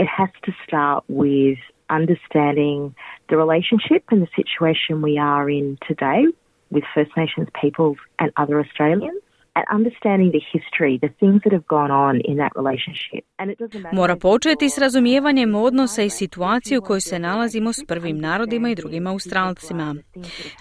It 0.04 0.10
has 0.18 0.32
to 0.46 0.52
start 0.66 1.04
with 1.08 1.60
understanding 2.00 2.80
the 3.30 3.38
relationship 3.46 4.04
and 4.12 4.20
the 4.26 4.32
situation 4.40 4.94
we 5.08 5.16
are 5.34 5.46
in 5.60 5.78
today 5.90 6.22
with 6.74 6.86
First 6.96 7.14
Nations 7.22 7.48
peoples 7.62 7.98
and 8.22 8.30
other 8.42 8.58
Australians. 8.66 9.29
Mora 13.94 14.16
početi 14.16 14.70
s 14.70 14.78
razumijevanjem 14.78 15.56
odnosa 15.56 16.02
i 16.02 16.10
situacije 16.10 16.80
u 16.80 16.82
kojoj 16.82 17.02
se 17.02 17.20
nalazimo 17.20 17.74
s 17.74 17.84
prvim 17.88 18.18
narodima 18.18 18.70
i 18.70 18.76
drugim 18.76 19.08
Australcima. 19.08 19.96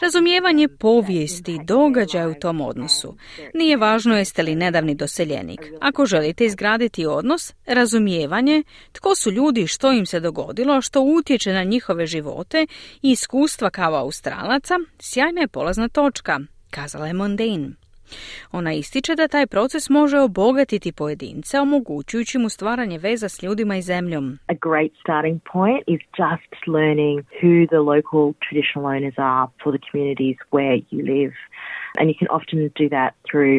Razumijevanje 0.03 0.68
povijesti, 0.81 1.59
događaja 1.64 2.29
u 2.29 2.35
tom 2.35 2.61
odnosu. 2.61 3.16
Nije 3.55 3.77
važno 3.77 4.16
jeste 4.16 4.42
li 4.42 4.55
nedavni 4.55 4.94
doseljenik. 4.94 5.61
Ako 5.81 6.07
želite 6.07 6.44
izgraditi 6.44 7.07
odnos, 7.07 7.55
razumijevanje, 7.66 8.62
tko 8.92 9.14
su 9.14 9.31
ljudi, 9.31 9.66
što 9.66 9.92
im 9.92 10.07
se 10.07 10.20
dogodilo, 10.20 10.81
što 10.81 11.01
utječe 11.03 11.53
na 11.53 11.64
njihove 11.64 12.07
živote 12.07 12.66
i 13.03 13.11
iskustva 13.11 13.70
kao 13.70 13.94
Australaca, 13.94 14.74
sjajna 14.98 15.40
je 15.40 15.48
polazna 15.48 15.88
točka, 15.88 16.38
kazala 16.70 17.07
je 17.07 17.12
Mondane. 17.12 17.88
Ona 18.53 18.73
ističe 18.73 19.14
da 19.14 19.29
taj 19.29 19.47
proces 19.47 19.90
može 19.90 20.18
obogatiti 20.18 20.92
pojedinca, 20.92 21.62
omogućujući 21.62 22.38
mu 22.38 22.49
stvaranje 22.49 22.99
veza 22.99 23.29
s 23.29 23.42
ljudima 23.42 23.77
i 23.77 23.83
zemljom. 23.83 24.38
A 24.47 24.55
great 24.68 24.92
starting 25.05 25.40
point 25.53 25.83
is 25.87 26.01
just 26.25 26.53
learning 26.66 27.16
who 27.40 27.66
the 27.75 27.83
local 27.92 28.25
traditional 28.44 28.85
owners 28.94 29.16
are 29.16 29.47
for 29.62 29.71
the 29.77 29.83
communities 29.90 30.37
where 30.55 30.77
you 30.90 31.01
live. 31.14 31.35
And 31.99 32.05
you 32.11 32.16
can 32.21 32.29
often 32.38 32.59
do 32.83 32.87
that 32.97 33.11
through 33.29 33.57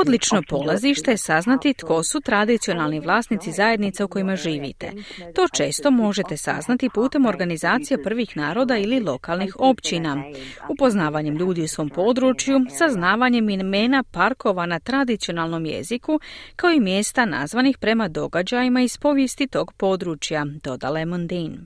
Odlično 0.00 0.42
polazište 0.48 1.10
je 1.10 1.16
saznati 1.16 1.74
tko 1.74 2.02
su 2.02 2.20
tradicionalni 2.20 3.00
vlasnici 3.00 3.52
zajednica 3.52 4.04
u 4.04 4.08
kojima 4.08 4.36
živite. 4.36 4.92
To 5.34 5.46
često 5.56 5.90
možete 5.90 6.36
saznati 6.36 6.88
putem 6.94 7.26
organizacija 7.26 7.98
prvih 8.04 8.36
naroda 8.36 8.76
ili 8.76 9.00
lokalnih 9.00 9.56
općina, 9.58 10.24
upoznavanjem 10.68 11.36
ljudi 11.36 11.62
u 11.62 11.68
svom 11.68 11.88
području, 11.88 12.60
saznavanjem 12.78 13.50
imena 13.50 14.02
parkova 14.12 14.66
na 14.66 14.78
tradicionalnom 14.78 15.66
jeziku, 15.66 16.20
kao 16.56 16.70
i 16.70 16.80
mjesta 16.80 17.24
nazvanih 17.24 17.78
prema 17.78 18.08
događajima 18.08 18.82
iz 18.82 18.98
povijesti 18.98 19.46
tog 19.46 19.72
područja, 19.72 20.46
dodala 20.64 21.04
Mondine. 21.04 21.58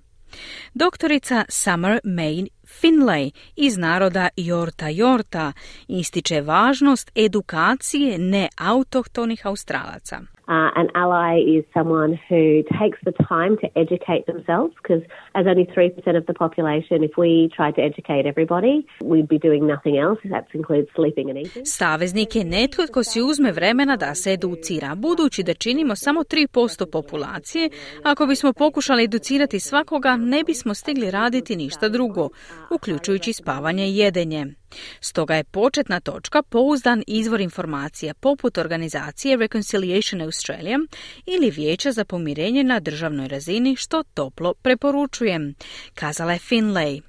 Doktorica 0.74 1.44
Summer 1.48 2.00
May 2.04 2.57
Finlay 2.80 3.30
iz 3.56 3.76
naroda 3.76 4.28
Jorta 4.36 4.88
Jorta 4.88 5.52
ističe 5.88 6.40
važnost 6.40 7.10
edukacije 7.14 8.18
neautohtonih 8.18 9.46
Australaca. 9.46 10.20
Uh, 10.48 10.70
an 10.76 10.88
ally 10.94 11.34
is 11.56 11.64
someone 11.74 12.18
who 12.28 12.62
takes 12.80 12.98
the 13.04 13.12
time 13.28 13.58
to 13.62 13.66
educate 13.76 14.24
themselves 14.26 14.72
because, 14.80 15.02
as 15.34 15.44
only 15.46 15.66
3% 15.66 16.16
of 16.16 16.24
the 16.26 16.32
population, 16.32 17.04
if 17.04 17.18
we 17.18 17.50
tried 17.56 17.74
to 17.74 17.82
educate 17.82 18.24
everybody, 18.24 18.86
we'd 19.04 19.28
be 19.28 19.38
doing 19.38 19.66
nothing 19.66 19.98
else. 19.98 20.18
That 20.34 20.46
includes 20.54 20.88
sleeping 20.96 21.28
and 21.30 21.38
eating. 21.38 21.64
Saveznik 21.66 22.36
je 22.36 22.44
netko 22.44 22.86
tko 22.86 23.02
si 23.02 23.22
uzme 23.22 23.52
vremena 23.52 23.96
da 23.96 24.14
se 24.14 24.32
educira, 24.32 24.94
budući 24.94 25.42
da 25.42 25.54
činimo 25.54 25.96
samo 25.96 26.20
3% 26.20 26.90
populacije. 26.92 27.70
Ako 28.02 28.26
bismo 28.26 28.52
pokušali 28.52 29.04
educirati 29.04 29.60
svakoga, 29.60 30.16
ne 30.16 30.44
bismo 30.44 30.74
stigli 30.74 31.10
raditi 31.10 31.56
ništa 31.56 31.88
drugo, 31.88 32.28
uključujući 32.70 33.32
spavanje 33.32 33.88
i 33.88 33.96
jedenje. 33.96 34.57
Stoga 35.00 35.34
je 35.34 35.44
početna 35.44 36.00
točka 36.00 36.42
pouzdan 36.42 37.02
izvor 37.06 37.40
informacija 37.40 38.14
poput 38.14 38.58
organizacije 38.58 39.36
Reconciliation 39.36 40.22
Australia 40.22 40.78
ili 41.26 41.50
Vijeća 41.50 41.92
za 41.92 42.04
pomirenje 42.04 42.64
na 42.64 42.80
državnoj 42.80 43.28
razini 43.28 43.76
što 43.76 44.02
toplo 44.02 44.54
preporučujem, 44.54 45.54
kazala 45.94 46.32
je 46.32 46.38
Finlay. 46.38 47.00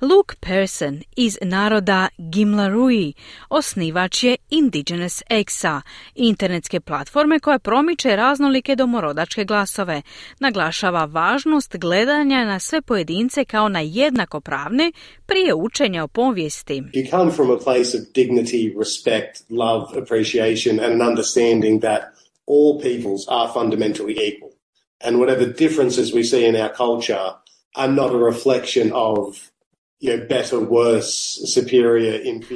Luke 0.00 0.36
Person 0.40 1.02
iz 1.16 1.38
naroda 1.42 2.08
Gimlarui 2.18 3.12
osnivač 3.48 4.22
je 4.22 4.36
Indigenous 4.50 5.22
Exa, 5.30 5.80
internetske 6.14 6.80
platforme 6.80 7.40
koja 7.40 7.58
promiče 7.58 8.16
raznolike 8.16 8.76
domorodačke 8.76 9.44
glasove. 9.44 10.02
Naglašava 10.40 11.04
važnost 11.04 11.76
gledanja 11.76 12.44
na 12.44 12.58
sve 12.58 12.82
pojedince 12.82 13.44
kao 13.44 13.68
na 13.68 13.80
jednakopravne 13.80 14.92
prije 15.26 15.54
učenja 15.54 16.04
o 16.04 16.08
povijesti. 16.08 16.82
You 16.94 17.10
come 17.10 17.32
from 17.32 17.50
a 17.50 17.58
place 17.58 17.98
of 17.98 18.02
dignity, 18.14 18.74
respect, 18.78 19.50
love, 19.50 20.02
appreciation 20.02 20.80
and 20.80 21.02
an 21.02 21.08
understanding 21.08 21.80
that 21.80 22.02
all 22.46 22.80
peoples 22.80 23.26
are 23.28 23.52
fundamentally 23.52 24.12
equal. 24.12 24.50
And 25.04 25.16
whatever 25.16 25.46
differences 25.46 26.12
we 26.14 26.22
see 26.22 26.46
in 26.46 26.56
our 26.56 26.72
culture 26.76 27.34
are 27.74 27.92
not 27.92 28.14
a 28.14 28.18
reflection 28.18 28.92
of 28.92 29.51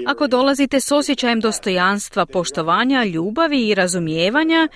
ako 0.07 0.27
dolazite 0.27 0.81
s 0.81 0.93
osjećajem 0.93 1.41
dostojanstva, 1.41 2.27
poštovanja, 2.27 3.05
ljubavi 3.05 3.69
i 3.69 3.75
razumijevanja, 3.75 4.69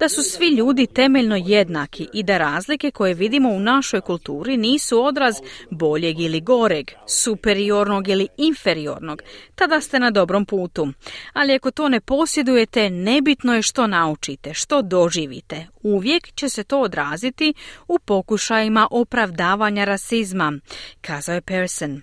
da 0.00 0.08
su 0.08 0.22
svi 0.22 0.48
ljudi 0.48 0.86
temeljno 0.86 1.36
jednaki 1.36 2.08
i 2.12 2.22
da 2.22 2.38
razlike 2.38 2.90
koje 2.90 3.14
vidimo 3.14 3.48
u 3.48 3.60
našoj 3.60 4.00
kulturi 4.00 4.56
nisu 4.56 5.04
odraz 5.04 5.34
boljeg 5.70 6.20
ili 6.20 6.40
goreg, 6.40 6.90
superiornog 7.06 8.08
ili 8.08 8.28
inferiornog, 8.36 9.22
tada 9.54 9.80
ste 9.80 9.98
na 9.98 10.10
dobrom 10.10 10.46
putu. 10.46 10.88
Ali 11.32 11.54
ako 11.54 11.70
to 11.70 11.88
ne 11.88 12.00
posjedujete, 12.00 12.90
nebitno 12.90 13.54
je 13.54 13.62
što 13.62 13.86
naučite, 13.86 14.54
što 14.54 14.82
doživite. 14.82 15.66
Uvijek 15.82 16.34
će 16.34 16.48
se 16.48 16.64
to 16.64 16.80
odraziti 16.80 17.54
u 17.88 17.98
pokušajima 17.98 18.88
opravdavanja 18.90 19.84
rasizma, 19.84 20.52
kazao 21.00 21.34
je 21.34 21.40
Pearson. 21.40 22.02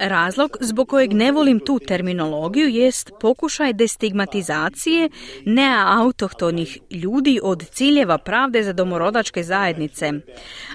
Razlog 0.00 0.56
zbog 0.60 0.88
kojeg 0.88 1.12
ne 1.12 1.32
volim 1.32 1.60
tu 1.60 1.78
terminologiju 1.78 2.68
jest 2.68 3.10
pokušaj 3.20 3.72
destigmatizacije 3.72 5.08
neautohtonih 5.44 6.78
ljudi 6.90 7.40
od 7.42 7.64
ciljeva 7.70 8.18
pravde 8.18 8.62
za 8.62 8.72
domorodačke 8.72 9.42
zajednice. 9.42 10.12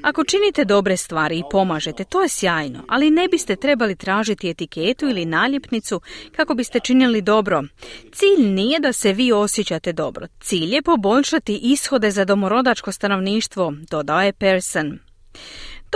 Ako 0.01 0.23
činite 0.23 0.65
dobre 0.65 0.97
stvari 0.97 1.39
i 1.39 1.43
pomažete, 1.51 2.03
to 2.03 2.21
je 2.21 2.29
sjajno, 2.29 2.83
ali 2.87 3.11
ne 3.11 3.27
biste 3.27 3.55
trebali 3.55 3.95
tražiti 3.95 4.49
etiketu 4.49 5.09
ili 5.09 5.25
naljepnicu 5.25 6.01
kako 6.35 6.55
biste 6.55 6.79
činili 6.79 7.21
dobro. 7.21 7.63
Cilj 8.11 8.47
nije 8.47 8.79
da 8.79 8.93
se 8.93 9.13
vi 9.13 9.31
osjećate 9.31 9.93
dobro. 9.93 10.27
Cilj 10.41 10.75
je 10.75 10.81
poboljšati 10.81 11.59
ishode 11.63 12.11
za 12.11 12.25
domorodačko 12.25 12.91
stanovništvo, 12.91 13.73
dodao 13.89 14.21
je 14.21 14.33
Person. 14.33 14.99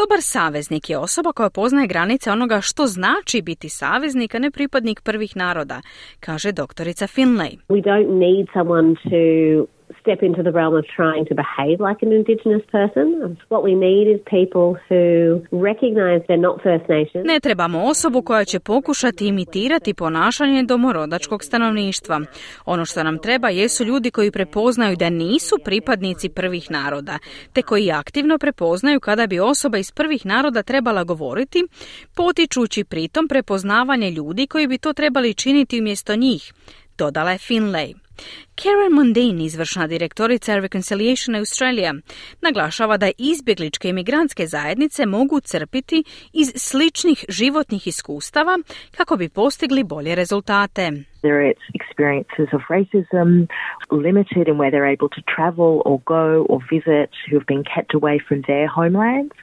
Dobar 0.01 0.21
saveznik 0.21 0.89
je 0.89 0.97
osoba 0.97 1.31
koja 1.31 1.49
poznaje 1.49 1.87
granice 1.87 2.31
onoga 2.31 2.61
što 2.61 2.87
znači 2.87 3.41
biti 3.41 3.69
saveznik, 3.69 4.35
a 4.35 4.39
ne 4.39 4.51
pripadnik 4.51 5.01
prvih 5.01 5.37
naroda, 5.37 5.81
kaže 6.19 6.51
doktorica 6.51 7.07
Finlay. 7.07 7.57
We 7.69 7.81
don't 7.83 8.11
need 8.25 8.47
someone 8.53 8.95
to 9.03 9.78
step 10.01 10.19
into 10.27 10.41
the 10.47 10.53
realm 10.59 10.75
of 10.79 10.85
trying 10.99 11.25
to 11.29 11.35
behave 11.43 11.77
like 11.87 11.99
an 12.05 12.11
Indigenous 12.19 12.63
person. 12.77 13.05
What 13.53 13.63
we 13.67 13.73
need 13.87 14.05
is 14.13 14.19
people 14.39 14.67
who 14.87 15.03
recognize 15.69 16.19
they're 16.27 16.45
not 16.49 16.55
First 16.67 16.85
Nations. 16.97 17.23
Ne 17.25 17.39
trebamo 17.39 17.83
osobu 17.83 18.21
koja 18.21 18.45
će 18.45 18.59
pokušati 18.59 19.27
imitirati 19.27 19.93
ponašanje 19.93 20.63
domorodačkog 20.63 21.43
stanovništva. 21.43 22.21
Ono 22.65 22.85
što 22.85 23.03
nam 23.03 23.17
treba 23.17 23.49
jesu 23.49 23.83
ljudi 23.83 24.11
koji 24.11 24.31
prepoznaju 24.31 24.95
da 24.95 25.09
nisu 25.09 25.55
pripadnici 25.65 26.29
prvih 26.29 26.71
naroda, 26.71 27.17
te 27.53 27.61
koji 27.61 27.91
aktivno 27.91 28.37
prepoznaju 28.37 28.99
kada 28.99 29.27
bi 29.27 29.39
osoba 29.39 29.77
iz 29.77 29.91
prvih 29.91 30.25
naroda 30.25 30.63
trebala 30.63 31.03
govoriti, 31.03 31.63
potičući 32.15 32.83
pritom 32.83 33.27
prepoznavanje 33.27 34.11
ljudi 34.11 34.47
koji 34.47 34.67
bi 34.67 34.77
to 34.77 34.93
trebali 34.93 35.33
činiti 35.33 35.79
umjesto 35.79 36.15
njih, 36.15 36.53
dodala 36.97 37.31
je 37.31 37.37
Finlay. 37.37 38.08
Karen 38.55 38.93
Mundine, 38.93 39.43
izvršna 39.43 39.87
direktorica 39.87 40.55
Reconciliation 40.55 41.35
Australia, 41.35 41.93
naglašava 42.41 42.97
da 42.97 43.11
izbjegličke 43.17 43.89
imigrantske 43.89 44.47
zajednice 44.47 45.05
mogu 45.05 45.39
crpiti 45.39 46.03
iz 46.33 46.51
sličnih 46.55 47.25
životnih 47.29 47.87
iskustava 47.87 48.57
kako 48.97 49.17
bi 49.17 49.29
postigli 49.29 49.83
bolje 49.83 50.15
rezultate. 50.15 50.91
There 51.21 51.35
are 51.35 51.53
experiences 51.79 52.49
of 52.53 52.61
racism, 52.69 53.29
limited 53.91 54.47
in 54.47 54.55
where 54.59 54.71
they're 54.71 54.93
able 54.97 55.09
to 55.17 55.21
travel 55.35 55.71
or 55.85 55.97
go 56.05 56.25
or 56.49 56.59
visit, 56.75 57.09
who 57.25 57.33
have 57.37 57.47
been 57.53 57.63
kept 57.75 57.91
away 57.99 58.17
from 58.27 58.41
their 58.49 58.67
homelands. 58.77 59.35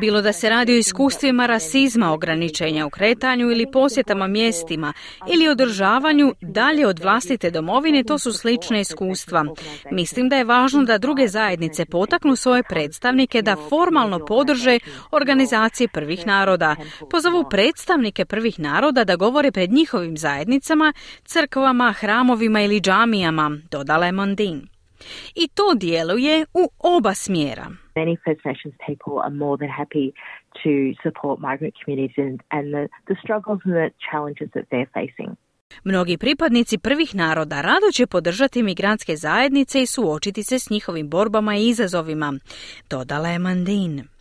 Bilo 0.00 0.22
da 0.22 0.32
se 0.32 0.50
radi 0.50 0.72
o 0.72 0.76
iskustvima 0.76 1.46
rasizma, 1.46 2.12
ograničenja 2.12 2.86
u 2.86 2.90
kretanju 2.90 3.50
ili 3.50 3.70
posjetama 3.72 4.26
mjestima 4.26 4.92
ili 5.34 5.48
održavanju 5.48 6.34
dalje 6.40 6.86
od 6.86 6.98
vlastite 6.98 7.50
domovine, 7.50 8.04
to 8.04 8.18
su 8.18 8.32
slične 8.32 8.80
iskustva. 8.80 9.44
Mislim 9.90 10.28
da 10.28 10.36
je 10.36 10.44
važno 10.44 10.82
da 10.84 10.98
druge 10.98 11.28
zajednice 11.28 11.84
potaknu 11.84 12.36
svoje 12.36 12.62
predstavnike 12.62 13.42
da 13.42 13.56
formalno 13.68 14.18
podrže 14.26 14.78
organizacije 15.10 15.88
prvih 15.88 16.26
naroda. 16.26 16.76
Pozovu 17.10 17.44
predstavnike 17.50 18.24
prvih 18.24 18.60
naroda 18.60 19.04
da 19.04 19.16
govore 19.16 19.52
pred 19.52 19.72
njihovim 19.72 20.16
zajednicama, 20.16 20.92
crkvama, 21.24 21.92
hramovima 21.92 22.60
ili 22.60 22.80
džamijama, 22.80 23.58
dodala 23.70 24.06
je 24.06 24.12
Mondin. 24.12 24.73
I 25.34 25.48
to 25.48 25.74
djeluje 25.74 26.46
u 26.54 26.68
oba 26.78 27.14
smjera. 27.14 27.66
Many 27.96 28.16
First 28.24 28.44
Nations 28.44 28.74
people 28.86 29.14
are 29.24 29.34
more 29.34 29.56
than 29.62 29.70
happy 29.80 30.06
to 30.62 30.72
support 31.04 31.36
migrant 31.50 31.74
communities 31.80 32.16
and, 32.26 32.36
and 32.56 32.66
the, 32.74 32.84
the 33.10 33.16
struggles 33.22 33.60
and 33.64 33.74
the 33.82 33.88
challenges 34.10 34.48
that 34.54 34.66
they're 34.70 34.92
facing. 34.98 35.30
Mnogi 35.84 36.18
pripadnici 36.18 36.78
prvih 36.78 37.14
naroda 37.14 37.60
rado 37.60 37.90
će 37.92 38.06
podržati 38.06 38.62
migrantske 38.62 39.16
zajednice 39.16 39.82
i 39.82 39.86
suočiti 39.86 40.42
se 40.42 40.58
s 40.58 40.70
njihovim 40.70 41.10
borbama 41.10 41.56
i 41.56 41.68
izazovima, 41.68 42.38
dodala 42.90 43.28
je 43.28 43.38
Mandin. 43.38 44.13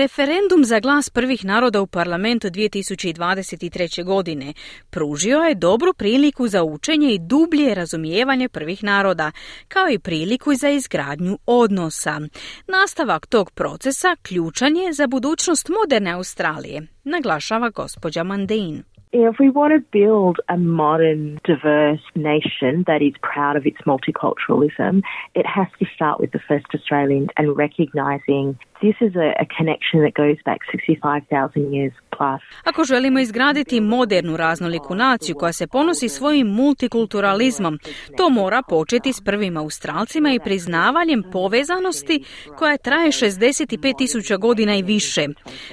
Referendum 0.00 0.64
za 0.64 0.80
glas 0.80 1.10
prvih 1.10 1.44
naroda 1.44 1.80
u 1.80 1.86
parlamentu 1.86 2.48
2023. 2.48 4.04
godine 4.04 4.52
pružio 4.90 5.38
je 5.38 5.54
dobru 5.54 5.92
priliku 5.98 6.48
za 6.48 6.64
učenje 6.64 7.14
i 7.14 7.18
dublje 7.18 7.74
razumijevanje 7.74 8.48
prvih 8.48 8.84
naroda, 8.84 9.30
kao 9.68 9.86
i 9.90 9.98
priliku 9.98 10.54
za 10.54 10.68
izgradnju 10.68 11.38
odnosa. 11.46 12.20
Nastavak 12.68 13.26
tog 13.26 13.50
procesa 13.50 14.16
ključan 14.22 14.76
je 14.76 14.92
za 14.92 15.06
budućnost 15.06 15.70
moderne 15.78 16.10
Australije, 16.12 16.82
naglašava 17.04 17.70
gospođa 17.70 18.22
Mandain. 18.22 18.82
If 19.14 19.36
we 19.42 19.48
want 19.58 19.72
to 19.78 19.84
build 20.00 20.36
a 20.54 20.56
modern, 20.56 21.22
diverse 21.52 22.06
nation 22.32 22.72
that 22.88 23.00
is 23.08 23.14
proud 23.32 23.54
of 23.58 23.64
its 23.70 23.82
multiculturalism, 23.92 24.94
it 25.40 25.46
has 25.56 25.68
to 25.80 25.84
start 25.96 26.16
with 26.22 26.32
the 26.36 26.44
first 26.48 26.70
Australians 26.78 27.28
and 27.38 27.46
recognising 27.64 28.46
this 28.82 28.96
is 29.06 29.14
a, 29.16 29.46
connection 29.58 29.96
that 30.04 30.14
goes 30.22 30.38
back 30.48 30.60
65,000 30.72 31.70
years 31.76 31.94
plus. 32.16 32.40
Ako 32.64 32.84
želimo 32.84 33.18
izgraditi 33.18 33.80
modernu 33.80 34.36
raznoliku 34.36 34.94
naciju 34.94 35.34
koja 35.34 35.52
se 35.52 35.66
ponosi 35.66 36.08
svojim 36.08 36.46
multikulturalizmom, 36.46 37.78
to 38.16 38.30
mora 38.30 38.62
početi 38.68 39.12
s 39.12 39.20
prvim 39.20 39.56
Australcima 39.56 40.32
i 40.32 40.40
priznavanjem 40.44 41.22
povezanosti 41.32 42.24
koja 42.58 42.76
traje 42.76 43.08
65.000 43.08 44.38
godina 44.38 44.76
i 44.76 44.82
više. 44.82 45.26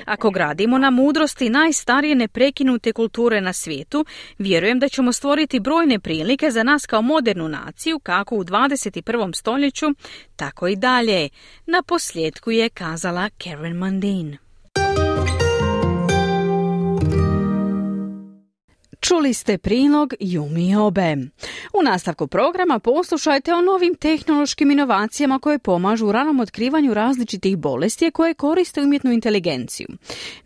Ako 0.06 0.30
gradimo 0.30 0.78
na 0.78 0.90
mudrosti 0.90 1.50
najstarije 1.50 2.16
neprekinute 2.16 2.94
kulture 2.94 3.42
na 3.42 3.54
svijetu, 3.54 4.06
vjerujem 4.38 4.80
da 4.80 4.90
ćemo 4.90 5.12
stvoriti 5.12 5.60
brojne 5.60 6.00
prilike 6.00 6.52
za 6.52 6.64
nas 6.64 6.86
kao 6.86 7.02
modernu 7.02 7.48
naciju, 7.48 8.00
kako 8.00 8.36
u 8.36 8.44
21. 8.44 9.36
stoljeću, 9.36 9.86
tako 10.36 10.68
i 10.68 10.76
dalje. 10.76 11.30
Na 11.66 11.84
posljedku 11.88 12.52
je 12.52 12.70
kazala 13.00 13.30
Karen 13.38 13.78
Mundine. 13.78 14.38
Čuli 19.00 19.34
ste 19.34 19.58
prilog 19.58 20.14
Jumi 20.20 20.76
Obe. 20.76 21.18
U 21.74 21.84
nastavku 21.84 22.28
programa 22.28 22.80
poslušajte 22.80 23.54
o 23.54 23.62
novim 23.62 23.96
tehnološkim 23.96 24.72
inovacijama 24.72 25.40
koje 25.40 25.60
pomažu 25.60 26.08
u 26.08 26.12
ranom 26.12 26.40
otkrivanju 26.40 26.94
različitih 26.94 27.58
bolesti 27.58 28.12
koje 28.12 28.34
koriste 28.34 28.82
umjetnu 28.82 29.12
inteligenciju. 29.12 29.88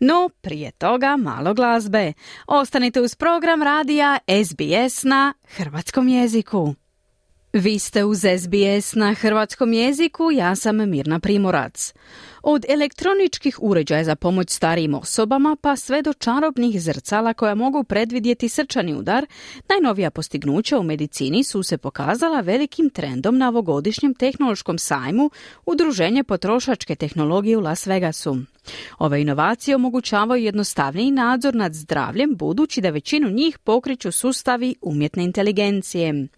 No, 0.00 0.30
prije 0.40 0.70
toga 0.70 1.16
malo 1.16 1.54
glazbe. 1.54 2.12
Ostanite 2.46 3.00
uz 3.00 3.14
program 3.14 3.62
radija 3.62 4.18
SBS 4.44 5.02
na 5.02 5.34
hrvatskom 5.56 6.08
jeziku. 6.08 6.74
Vi 7.54 7.78
ste 7.78 8.04
uz 8.04 8.18
SBS 8.18 8.94
na 8.94 9.14
hrvatskom 9.14 9.72
jeziku, 9.72 10.30
ja 10.32 10.56
sam 10.56 10.90
Mirna 10.90 11.20
Primorac. 11.20 11.94
Od 12.46 12.64
elektroničkih 12.68 13.58
uređaja 13.62 14.04
za 14.04 14.16
pomoć 14.16 14.50
starijim 14.50 14.94
osobama 14.94 15.56
pa 15.60 15.76
sve 15.76 16.02
do 16.02 16.12
čarobnih 16.12 16.80
zrcala 16.80 17.34
koja 17.34 17.54
mogu 17.54 17.84
predvidjeti 17.84 18.48
srčani 18.48 18.94
udar, 18.94 19.26
najnovija 19.68 20.10
postignuća 20.10 20.78
u 20.78 20.82
medicini 20.82 21.44
su 21.44 21.62
se 21.62 21.78
pokazala 21.78 22.40
velikim 22.40 22.90
trendom 22.90 23.38
na 23.38 23.48
ovogodišnjem 23.48 24.14
tehnološkom 24.14 24.78
sajmu 24.78 25.30
Udruženje 25.66 26.24
potrošačke 26.24 26.94
tehnologije 26.94 27.56
u 27.56 27.60
Las 27.60 27.86
Vegasu. 27.86 28.36
Ove 28.98 29.22
inovacije 29.22 29.76
omogućavaju 29.76 30.44
jednostavniji 30.44 31.10
nadzor 31.10 31.54
nad 31.54 31.74
zdravljem 31.74 32.36
budući 32.36 32.80
da 32.80 32.90
većinu 32.90 33.30
njih 33.30 33.58
pokriču 33.58 34.12
sustavi 34.12 34.74
umjetne 34.82 35.24
inteligencije. 35.24 36.28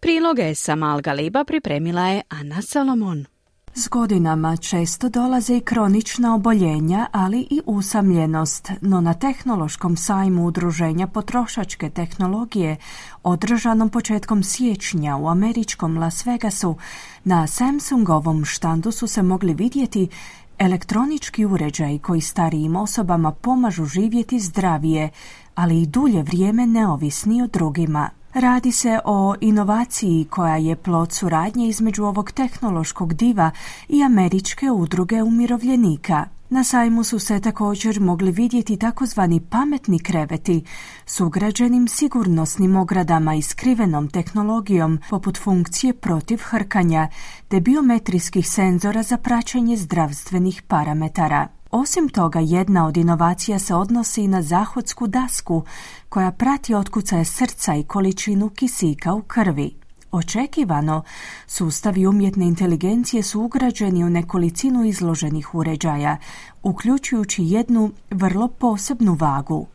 Priloge 0.00 0.54
sa 0.54 0.74
Malga 0.74 1.12
Liba 1.12 1.44
pripremila 1.44 2.06
je 2.06 2.22
Ana 2.28 2.62
Salomon. 2.62 3.35
S 3.78 3.88
godinama 3.88 4.56
često 4.56 5.08
dolaze 5.08 5.56
i 5.56 5.60
kronična 5.60 6.34
oboljenja, 6.34 7.06
ali 7.12 7.40
i 7.50 7.60
usamljenost, 7.66 8.70
no 8.80 9.00
na 9.00 9.14
tehnološkom 9.14 9.96
sajmu 9.96 10.46
udruženja 10.46 11.06
potrošačke 11.06 11.90
tehnologije, 11.90 12.76
održanom 13.22 13.88
početkom 13.88 14.42
siječnja 14.42 15.16
u 15.16 15.28
američkom 15.28 15.98
Las 15.98 16.26
Vegasu, 16.26 16.76
na 17.24 17.46
Samsungovom 17.46 18.44
štandu 18.44 18.92
su 18.92 19.06
se 19.06 19.22
mogli 19.22 19.54
vidjeti 19.54 20.08
elektronički 20.58 21.44
uređaj 21.44 21.98
koji 21.98 22.20
starijim 22.20 22.76
osobama 22.76 23.32
pomažu 23.32 23.84
živjeti 23.84 24.40
zdravije, 24.40 25.10
ali 25.54 25.82
i 25.82 25.86
dulje 25.86 26.22
vrijeme 26.22 26.66
neovisni 26.66 27.42
o 27.42 27.46
drugima. 27.46 28.10
Radi 28.36 28.72
se 28.72 28.98
o 29.04 29.34
inovaciji 29.40 30.26
koja 30.30 30.56
je 30.56 30.76
plod 30.76 31.12
suradnje 31.12 31.68
između 31.68 32.04
ovog 32.04 32.30
tehnološkog 32.32 33.14
diva 33.14 33.50
i 33.88 34.02
američke 34.02 34.70
udruge 34.70 35.22
umirovljenika. 35.22 36.24
Na 36.50 36.64
sajmu 36.64 37.04
su 37.04 37.18
se 37.18 37.40
također 37.40 38.00
mogli 38.00 38.30
vidjeti 38.30 38.76
takozvani 38.76 39.40
pametni 39.40 39.98
kreveti 39.98 40.64
s 41.06 41.20
ugrađenim 41.20 41.88
sigurnosnim 41.88 42.76
ogradama 42.76 43.34
i 43.34 43.42
skrivenom 43.42 44.08
tehnologijom 44.08 44.98
poput 45.10 45.38
funkcije 45.38 45.92
protiv 45.92 46.38
hrkanja 46.42 47.08
te 47.48 47.60
biometrijskih 47.60 48.48
senzora 48.48 49.02
za 49.02 49.16
praćenje 49.16 49.76
zdravstvenih 49.76 50.62
parametara. 50.62 51.48
Osim 51.70 52.08
toga, 52.08 52.40
jedna 52.40 52.86
od 52.86 52.96
inovacija 52.96 53.58
se 53.58 53.74
odnosi 53.74 54.28
na 54.28 54.42
zahodsku 54.42 55.06
dasku 55.06 55.64
koja 56.08 56.32
prati 56.32 56.74
otkucaje 56.74 57.24
srca 57.24 57.74
i 57.74 57.82
količinu 57.82 58.48
kisika 58.48 59.14
u 59.14 59.22
krvi. 59.22 59.74
Očekivano, 60.12 61.02
sustavi 61.46 62.06
umjetne 62.06 62.46
inteligencije 62.46 63.22
su 63.22 63.40
ugrađeni 63.40 64.04
u 64.04 64.10
nekolicinu 64.10 64.84
izloženih 64.84 65.54
uređaja, 65.54 66.16
uključujući 66.62 67.42
jednu 67.44 67.90
vrlo 68.10 68.48
posebnu 68.48 69.16
vagu. 69.20 69.66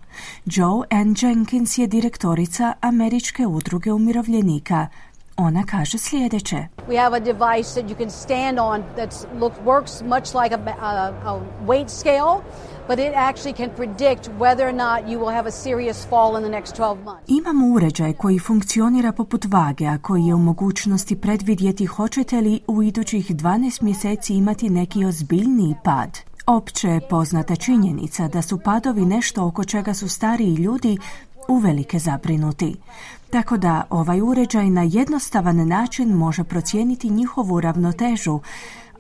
Joe 0.46 0.88
N. 0.90 1.16
Jenkins 1.22 1.78
je 1.78 1.88
direktorica 1.88 2.74
Američke 2.82 3.48
udruge 3.48 3.92
umirovljenika. 3.92 4.88
Ona 5.38 5.64
kaže 5.64 5.98
sljedeće. 5.98 6.68
We 6.88 7.04
have 7.04 7.18
a 7.18 7.20
device 7.20 7.82
that 7.82 7.92
you 7.92 7.98
can 7.98 8.10
stand 8.10 8.60
on 8.60 8.84
that 8.96 9.28
works 9.66 10.04
much 10.06 10.36
like 10.44 10.56
a, 10.56 11.12
a 11.26 11.40
weight 11.66 11.90
scale 11.90 12.42
but 12.88 13.00
it 13.00 13.14
actually 13.16 13.54
can 13.58 13.70
predict 13.76 14.30
whether 14.40 14.68
or 14.68 14.74
not 14.74 15.10
you 15.10 15.20
will 15.20 15.34
have 15.36 15.48
a 15.48 15.52
serious 15.52 16.08
fall 16.10 16.38
in 16.38 16.44
the 16.44 16.60
next 16.60 16.76
12 16.76 17.04
months. 17.04 17.24
Imamo 17.28 17.68
uređaj 17.68 18.14
koji 18.14 18.40
funkcionira 18.40 19.12
poput 19.12 19.46
vage, 19.46 19.86
a 19.86 19.98
koji 19.98 20.26
je 20.26 20.36
u 20.36 20.38
mogućnosti 20.38 21.16
predvidjeti 21.16 21.86
hoćete 21.86 22.42
li 22.42 22.60
u 22.68 22.84
idućih 22.84 23.32
12 23.32 23.82
mjeseci 23.84 24.34
imati 24.34 24.70
neki 24.70 25.06
ozbiljniji 25.06 25.76
pad. 25.84 26.20
Opće 26.48 26.88
je 26.88 27.08
poznata 27.10 27.56
činjenica 27.56 28.28
da 28.28 28.42
su 28.42 28.60
padovi 28.66 29.06
nešto 29.06 29.46
oko 29.46 29.64
čega 29.64 29.94
su 29.94 30.10
stariji 30.10 30.56
ljudi 30.56 30.98
uvelike 31.48 32.00
zabrinuti. 32.00 32.76
Tako 33.30 33.58
da 33.58 33.84
ovaj 33.90 34.22
uređaj 34.22 34.70
na 34.70 34.84
jednostavan 34.84 35.68
način 35.68 36.10
može 36.14 36.44
procijeniti 36.44 37.10
njihovu 37.10 37.62
ravnotežu, 37.62 38.40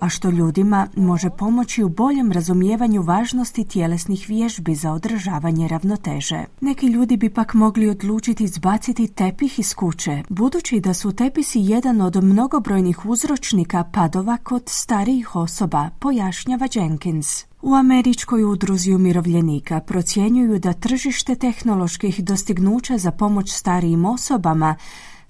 a 0.01 0.09
što 0.09 0.29
ljudima 0.29 0.87
može 0.95 1.29
pomoći 1.29 1.83
u 1.83 1.89
boljem 1.89 2.31
razumijevanju 2.31 3.01
važnosti 3.01 3.63
tjelesnih 3.63 4.25
vježbi 4.27 4.75
za 4.75 4.91
održavanje 4.91 5.67
ravnoteže. 5.67 6.45
Neki 6.61 6.87
ljudi 6.87 7.17
bi 7.17 7.29
pak 7.29 7.53
mogli 7.53 7.89
odlučiti 7.89 8.43
izbaciti 8.43 9.07
tepih 9.07 9.59
iz 9.59 9.73
kuće, 9.73 10.23
budući 10.29 10.79
da 10.79 10.93
su 10.93 11.11
tepisi 11.11 11.59
jedan 11.59 12.01
od 12.01 12.23
mnogobrojnih 12.23 13.05
uzročnika 13.05 13.83
padova 13.93 14.37
kod 14.37 14.63
starijih 14.65 15.35
osoba, 15.35 15.89
pojašnjava 15.99 16.67
Jenkins. 16.73 17.45
U 17.61 17.73
američkoj 17.73 18.43
udruzi 18.43 18.93
umirovljenika 18.93 19.79
procjenjuju 19.79 20.59
da 20.59 20.73
tržište 20.73 21.35
tehnoloških 21.35 22.23
dostignuća 22.23 22.97
za 22.97 23.11
pomoć 23.11 23.51
starijim 23.51 24.05
osobama 24.05 24.75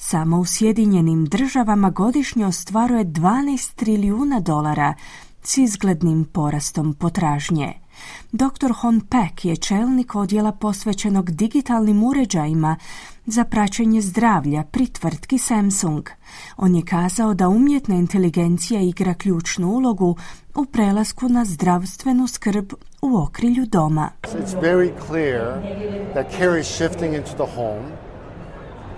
samo 0.02 0.39
u 0.39 0.45
Sjedinjenim 0.45 1.26
državama 1.26 1.89
godišnje 1.89 2.45
ostvaruje 2.45 3.06
12 3.06 3.76
trilijuna 3.76 4.39
dolara 4.39 4.93
s 5.43 5.58
izglednim 5.58 6.26
porastom 6.26 6.93
potražnje. 6.93 7.74
Dr. 8.32 8.72
Hon 8.76 9.02
Peck 9.02 9.45
je 9.45 9.56
čelnik 9.56 10.16
odjela 10.16 10.52
posvećenog 10.52 11.32
digitalnim 11.32 12.04
uređajima 12.04 12.76
za 13.26 13.43
praćenje 13.43 14.02
zdravlja 14.02 14.64
pri 14.64 14.88
tvrtki 14.88 15.38
Samsung. 15.38 16.10
On 16.58 16.76
je 16.76 16.86
kazao 16.86 17.34
da 17.34 17.47
umjetna 17.47 17.95
inteligencija 17.95 18.82
igra 18.82 19.14
ključnu 19.14 19.68
ulogu 19.68 20.16
u 20.56 20.66
prelasku 20.66 21.30
na 21.30 21.45
zdravstvenu 21.45 22.28
skrb 22.28 22.74
u 23.02 23.18
okrilju 23.18 23.66
doma. 23.66 24.10
It's 24.24 24.62
very 24.62 24.91
clear 25.08 25.62
that 26.14 26.38
care 26.38 26.60
is 26.60 26.68
shifting 26.68 27.16
into 27.16 27.32
the 27.32 27.56
home 27.56 28.11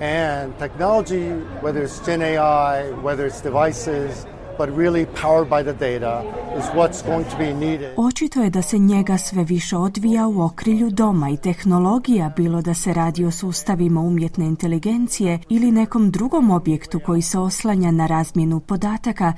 and 0.04 0.54
technology, 0.60 1.30
whether 1.62 1.84
it's 1.84 2.06
Gen 2.06 2.22
AI, 2.22 2.92
whether 3.04 3.26
it's 3.26 3.42
devices, 3.42 4.26
but 4.58 4.70
really 4.78 5.06
powered 5.06 5.50
by 5.50 5.64
the 5.64 5.74
data, 5.74 6.24
is 6.58 6.66
what's 6.66 7.02
going 7.02 7.26
to 7.30 7.38
be 7.38 7.54
needed. 7.54 7.94
Očito 7.98 8.42
je 8.42 8.50
da 8.50 8.62
se 8.62 8.78
njega 8.78 9.18
sve 9.18 9.44
više 9.44 9.78
odvija 9.78 10.28
u 10.28 10.42
okrilju 10.42 10.90
doma 10.90 11.30
i 11.30 11.38
tehnologija, 11.38 12.34
bilo 12.38 12.62
da 12.62 12.74
se 12.74 12.94
radi 12.94 13.26
o 13.26 13.32
sustavima 13.32 14.02
umjetne 14.02 14.46
inteligencije 14.46 15.40
ili 15.50 15.72
nekom 15.72 16.12
drugom 16.12 16.52
objektu 16.52 17.00
koji 17.06 17.22
se 17.22 17.40
oslanja 17.40 17.92
na 17.92 18.08
razmjenu 18.08 18.60
podataka, 18.60 19.34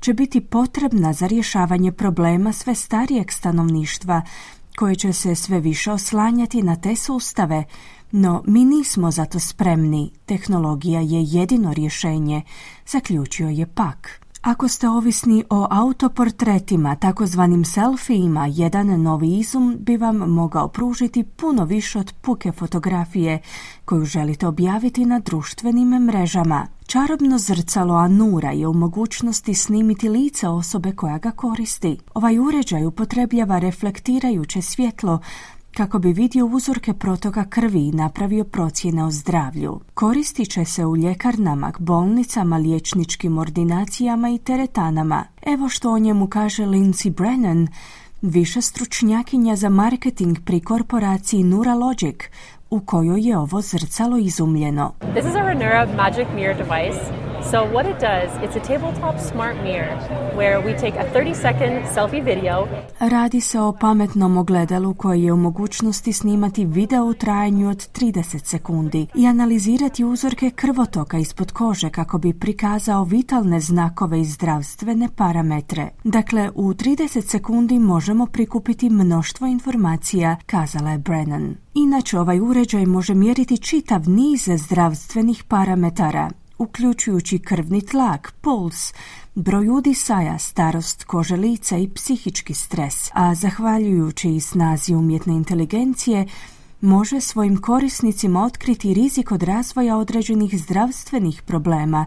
će 0.00 0.14
biti 0.14 0.40
potrebna 0.40 1.12
za 1.12 1.26
rješavanje 1.26 1.92
problema 1.92 2.52
sve 2.52 2.74
starijeg 2.74 3.32
stanovništva, 3.32 4.22
koje 4.76 4.94
će 4.94 5.12
se 5.12 5.34
sve 5.34 5.60
više 5.60 5.92
oslanjati 5.92 6.62
na 6.62 6.76
te 6.76 6.96
sustave, 6.96 7.64
no 8.12 8.42
mi 8.46 8.64
nismo 8.64 9.10
za 9.10 9.24
to 9.24 9.40
spremni, 9.40 10.10
tehnologija 10.26 11.00
je 11.00 11.22
jedino 11.22 11.74
rješenje, 11.74 12.42
zaključio 12.86 13.48
je 13.48 13.66
pak. 13.66 14.28
Ako 14.42 14.68
ste 14.68 14.88
ovisni 14.88 15.44
o 15.50 15.66
autoportretima, 15.70 16.96
takozvanim 16.96 17.64
selfijima, 17.64 18.46
jedan 18.46 19.02
novi 19.02 19.38
izum 19.38 19.76
bi 19.80 19.96
vam 19.96 20.16
mogao 20.16 20.68
pružiti 20.68 21.24
puno 21.24 21.64
više 21.64 21.98
od 21.98 22.12
puke 22.20 22.52
fotografije 22.52 23.38
koju 23.84 24.04
želite 24.04 24.46
objaviti 24.46 25.06
na 25.06 25.18
društvenim 25.18 25.88
mrežama. 25.88 26.66
Čarobno 26.86 27.38
zrcalo 27.38 27.94
Anura 27.94 28.50
je 28.50 28.66
u 28.66 28.74
mogućnosti 28.74 29.54
snimiti 29.54 30.08
lice 30.08 30.48
osobe 30.48 30.92
koja 30.92 31.18
ga 31.18 31.30
koristi. 31.30 31.98
Ovaj 32.14 32.38
uređaj 32.38 32.84
upotrebljava 32.84 33.58
reflektirajuće 33.58 34.62
svjetlo 34.62 35.20
kako 35.76 35.98
bi 35.98 36.12
vidio 36.12 36.46
uzorke 36.46 36.92
protoka 36.92 37.44
krvi 37.44 37.88
i 37.88 37.92
napravio 37.92 38.44
procjene 38.44 39.04
o 39.04 39.10
zdravlju. 39.10 39.80
Koristit 39.94 40.50
će 40.50 40.64
se 40.64 40.86
u 40.86 40.96
ljekarnama, 40.96 41.72
bolnicama, 41.78 42.56
liječničkim 42.56 43.38
ordinacijama 43.38 44.28
i 44.28 44.38
teretanama. 44.38 45.24
Evo 45.42 45.68
što 45.68 45.92
o 45.92 45.98
njemu 45.98 46.26
kaže 46.26 46.62
Lindsay 46.62 47.10
Brennan, 47.10 47.68
više 48.22 48.62
stručnjakinja 48.62 49.56
za 49.56 49.68
marketing 49.68 50.38
pri 50.44 50.60
korporaciji 50.60 51.44
Neuralogic, 51.44 52.16
u 52.70 52.80
kojoj 52.80 53.28
je 53.28 53.38
ovo 53.38 53.60
zrcalo 53.60 54.18
izumljeno. 54.18 54.92
This 55.00 55.24
is 55.24 55.34
a 55.34 55.42
Renura 55.42 55.88
Magic 55.96 56.28
Mirror 56.34 56.56
device 56.56 57.00
So 57.42 57.58
what 57.72 57.86
it 57.86 57.98
does, 58.00 58.30
it's 58.42 58.56
a 58.56 58.60
tabletop 58.60 59.18
smart 59.18 59.56
mirror 59.62 59.96
where 60.34 60.60
we 60.60 60.74
take 60.74 60.96
a 60.98 61.04
30 61.12 61.34
second 61.34 61.86
selfie 61.94 62.22
video. 62.22 62.66
Radi 63.00 63.40
se 63.40 63.60
o 63.60 63.72
pametnom 63.72 64.36
ogledalu 64.36 64.94
koje 64.94 65.24
je 65.24 65.32
u 65.32 65.36
mogućnosti 65.36 66.12
snimati 66.12 66.64
video 66.64 67.04
u 67.04 67.14
trajanju 67.14 67.68
od 67.68 67.76
30 67.76 68.44
sekundi 68.44 69.06
i 69.14 69.26
analizirati 69.26 70.04
uzorke 70.04 70.50
krvotoka 70.50 71.18
ispod 71.18 71.52
kože 71.52 71.90
kako 71.90 72.18
bi 72.18 72.38
prikazao 72.38 73.04
vitalne 73.04 73.60
znakove 73.60 74.20
i 74.20 74.24
zdravstvene 74.24 75.08
parametre. 75.16 75.88
Dakle, 76.04 76.50
u 76.54 76.74
30 76.74 77.20
sekundi 77.20 77.78
možemo 77.78 78.26
prikupiti 78.26 78.90
mnoštvo 78.90 79.46
informacija, 79.46 80.36
kazala 80.46 80.90
je 80.90 80.98
Brennan. 80.98 81.54
Inače, 81.74 82.18
ovaj 82.18 82.40
uređaj 82.40 82.86
može 82.86 83.14
mjeriti 83.14 83.58
čitav 83.58 84.08
niz 84.08 84.48
zdravstvenih 84.56 85.44
parametara 85.44 86.30
uključujući 86.58 87.38
krvni 87.38 87.80
tlak, 87.86 88.34
puls, 88.40 88.94
broj 89.34 89.68
udisaja, 89.68 90.38
starost 90.38 91.04
kože 91.04 91.36
lica 91.36 91.76
i 91.76 91.88
psihički 91.88 92.54
stres, 92.54 93.10
a 93.12 93.34
zahvaljujući 93.34 94.34
i 94.34 94.40
snazi 94.40 94.94
umjetne 94.94 95.34
inteligencije, 95.34 96.26
može 96.80 97.20
svojim 97.20 97.60
korisnicima 97.60 98.44
otkriti 98.44 98.94
rizik 98.94 99.32
od 99.32 99.42
razvoja 99.42 99.96
određenih 99.96 100.60
zdravstvenih 100.60 101.42
problema, 101.42 102.06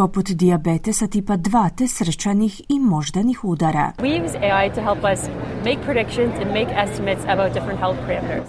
poput 0.00 0.30
dijabetesa 0.30 1.06
tipa 1.06 1.36
2 1.36 1.70
te 1.76 1.88
srčanih 1.88 2.60
i 2.68 2.78
moždanih 2.78 3.44
udara. 3.44 3.92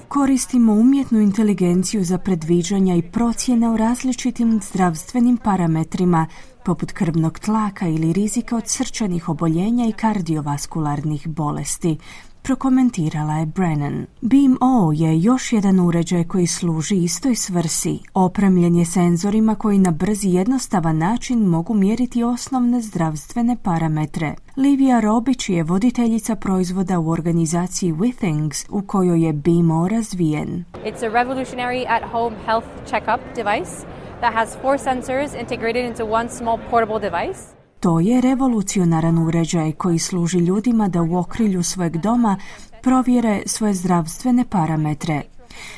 Koristimo 0.07 0.73
umjetnu 0.73 1.19
inteligenciju 1.19 2.03
za 2.03 2.17
predviđanja 2.17 2.95
i 2.95 3.01
procjene 3.01 3.69
o 3.69 3.77
različitim 3.77 4.59
zdravstvenim 4.61 5.37
parametrima 5.37 6.27
poput 6.65 6.91
krvnog 6.91 7.39
tlaka 7.39 7.87
ili 7.87 8.13
rizika 8.13 8.55
od 8.55 8.67
srčanih 8.67 9.29
oboljenja 9.29 9.87
i 9.87 9.91
kardiovaskularnih 9.91 11.27
bolesti, 11.27 11.97
prokomentirala 12.43 13.33
je 13.33 13.45
Brennan. 13.45 14.05
Beam-O 14.21 14.91
je 14.95 15.21
još 15.21 15.53
jedan 15.53 15.79
uređaj 15.79 16.23
koji 16.23 16.47
služi 16.47 16.95
istoj 16.95 17.35
svrsi. 17.35 17.99
Opremljen 18.13 18.75
je 18.75 18.85
senzorima 18.85 19.55
koji 19.55 19.79
na 19.79 19.91
brzi 19.91 20.29
jednostavan 20.29 20.97
način 20.97 21.39
mogu 21.39 21.73
mjeriti 21.73 22.23
osnovne 22.23 22.81
zdravstvene 22.81 23.57
parametre. 23.63 24.35
Livia 24.57 24.99
Robić 24.99 25.49
je 25.49 25.63
voditeljica 25.63 26.35
proizvoda 26.35 26.99
u 26.99 27.09
organizaciji 27.09 27.93
Withings 27.93 28.65
u 28.69 28.81
kojoj 28.81 29.25
je 29.25 29.33
Beam-O 29.33 29.87
razvijen. 29.87 30.65
It's 30.85 31.05
a 31.05 31.09
revolutionary 31.23 31.85
at-home 31.87 32.35
health 32.45 32.67
check-up 32.89 33.19
device 33.35 33.85
that 34.19 34.33
has 34.33 34.57
four 34.61 34.77
sensors 34.77 35.39
integrated 35.39 35.85
into 35.85 36.05
one 36.05 36.29
small 36.29 36.59
portable 36.69 37.09
device. 37.09 37.60
To 37.81 37.99
je 37.99 38.21
revolucionaran 38.21 39.17
uređaj 39.17 39.71
koji 39.71 39.99
služi 39.99 40.37
ljudima 40.37 40.87
da 40.87 41.01
u 41.01 41.17
okrilju 41.17 41.63
svojeg 41.63 41.97
doma 41.97 42.37
provjere 42.81 43.41
svoje 43.45 43.73
zdravstvene 43.73 44.45
parametre. 44.49 45.21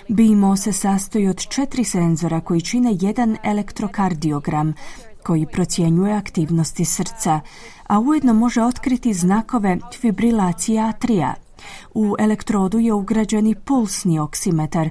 BIMO 0.08 0.56
se 0.58 0.72
sastoji 0.74 1.28
od 1.28 1.48
četiri 1.48 1.84
senzora 1.84 2.42
koji 2.42 2.62
čine 2.62 2.98
jedan 3.02 3.38
elektrokardiogram 3.44 4.74
koji 5.24 5.46
procjenjuje 5.46 6.14
aktivnosti 6.14 6.86
srca, 6.86 7.40
a 7.88 8.00
ujedno 8.00 8.34
može 8.34 8.62
otkriti 8.62 9.14
znakove 9.14 9.78
fibrilacije 10.00 10.82
atrija. 10.82 11.34
U 11.94 12.16
elektrodu 12.20 12.80
je 12.80 12.94
ugrađeni 12.94 13.56
pulsni 13.56 14.20
oksimetar 14.20 14.90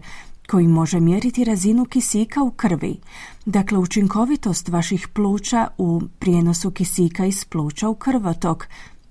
koji 0.53 0.69
može 0.69 1.01
mjeriti 1.01 1.45
razinu 1.45 1.85
kisika 1.85 2.43
u 2.43 2.51
krvi, 2.51 2.97
dakle 3.47 3.79
učinkovitost 3.79 4.69
vaših 4.69 5.09
pluća 5.09 5.69
u 5.79 6.01
prijenosu 6.19 6.71
kisika 6.71 7.27
iz 7.27 7.45
pluća 7.45 7.89
u 7.89 7.95
krvotok, 7.95 8.67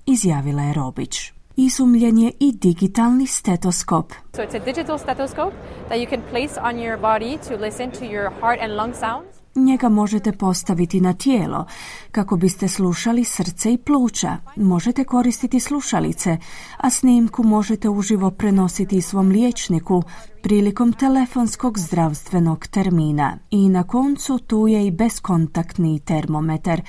izjavila 0.06 0.64
je 0.64 0.74
Robić. 0.74 1.32
Izumljen 1.56 2.18
je 2.18 2.32
i 2.40 2.52
digitalni 2.52 3.28
stetoskop. 3.28 4.14
So 4.36 4.42
it's 4.42 4.62
a 4.62 4.66
digital 4.66 4.98
stethoscope 4.98 5.56
that 5.88 5.98
you 5.98 6.10
can 6.10 6.22
place 6.30 6.62
on 6.64 6.76
your 6.76 6.98
body 7.02 7.38
to 7.48 7.66
listen 7.66 7.92
to 7.92 8.06
your 8.06 8.30
heart 8.42 8.60
and 8.62 8.76
lung 8.76 8.94
sounds. 8.94 9.41
Njega 9.56 9.90
možete 9.90 10.32
postaviti 10.32 11.02
na 11.02 11.14
tijelo 11.14 11.66
kako 12.12 12.38
biste 12.38 12.68
slušali 12.68 13.24
srce 13.24 13.74
i 13.74 13.78
pluća. 13.78 14.38
Možete 14.56 15.04
koristiti 15.04 15.60
slušalice, 15.60 16.38
a 16.78 16.90
snimku 16.90 17.44
možete 17.44 17.90
uživo 17.90 18.32
prenositi 18.32 19.02
svom 19.02 19.30
liječniku 19.30 20.04
prilikom 20.44 20.94
telefonskog 20.94 21.80
zdravstvenog 21.80 22.68
termina. 22.68 23.38
I 23.52 23.70
na 23.70 23.84
koncu 23.84 24.38
tu 24.38 24.68
je 24.68 24.88
i 24.88 24.92
beskontaktni 24.92 26.00
termometar 26.00 26.82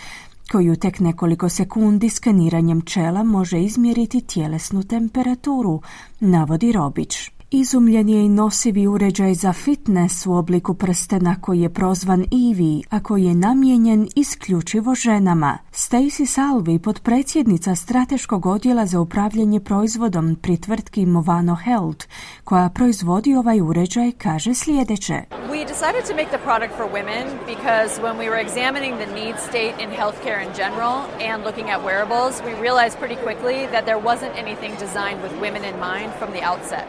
koju 0.52 0.76
tek 0.76 1.00
nekoliko 1.00 1.48
sekundi 1.48 2.10
skaniranjem 2.10 2.80
čela 2.80 3.22
može 3.22 3.60
izmjeriti 3.60 4.20
tjelesnu 4.20 4.82
temperaturu, 4.82 5.80
navodi 6.20 6.72
Robić. 6.72 7.30
Izumljen 7.54 8.08
je 8.08 8.24
i 8.24 8.28
nosivi 8.28 8.86
uređaj 8.86 9.34
za 9.34 9.52
fitness 9.52 10.26
u 10.26 10.32
obliku 10.34 10.74
prstena 10.74 11.36
koji 11.40 11.60
je 11.60 11.68
prozvan 11.68 12.26
Ivi, 12.30 12.82
a 12.90 13.02
koji 13.02 13.24
je 13.24 13.34
namijenjen 13.34 14.08
isključivo 14.16 14.94
ženama. 14.94 15.58
Stacy 15.72 16.26
Salvi, 16.26 16.78
podpredsjednica 16.78 17.74
strateškog 17.74 18.46
odjela 18.46 18.86
za 18.86 19.00
upravljanje 19.00 19.60
proizvodom 19.60 20.36
pri 20.42 20.56
tvrtki 20.56 21.06
Movano 21.06 21.54
Health, 21.54 22.06
koja 22.44 22.68
proizvodi 22.68 23.34
ovaj 23.34 23.60
uređaj, 23.60 24.12
kaže 24.12 24.54
sljedeće. 24.54 25.22
We 25.50 25.66
decided 25.68 26.02
to 26.08 26.14
make 26.20 26.30
the 26.36 26.42
product 26.48 26.72
for 26.76 26.86
women 26.98 27.24
because 27.54 27.90
when 28.04 28.16
we 28.22 28.26
were 28.30 28.42
examining 28.46 28.94
the 29.02 29.10
need 29.20 29.36
state 29.48 29.74
in 29.82 29.88
healthcare 30.00 30.40
in 30.46 30.50
general 30.62 30.96
and 31.30 31.38
looking 31.46 31.68
at 31.74 31.80
wearables, 31.88 32.34
we 32.48 32.52
realized 32.66 32.96
pretty 33.02 33.18
quickly 33.26 33.58
that 33.72 33.84
there 33.84 34.00
wasn't 34.10 34.34
anything 34.44 34.72
designed 34.86 35.20
with 35.24 35.32
women 35.44 35.62
in 35.70 35.76
mind 35.90 36.10
from 36.18 36.30
the 36.36 36.42
outset. 36.50 36.84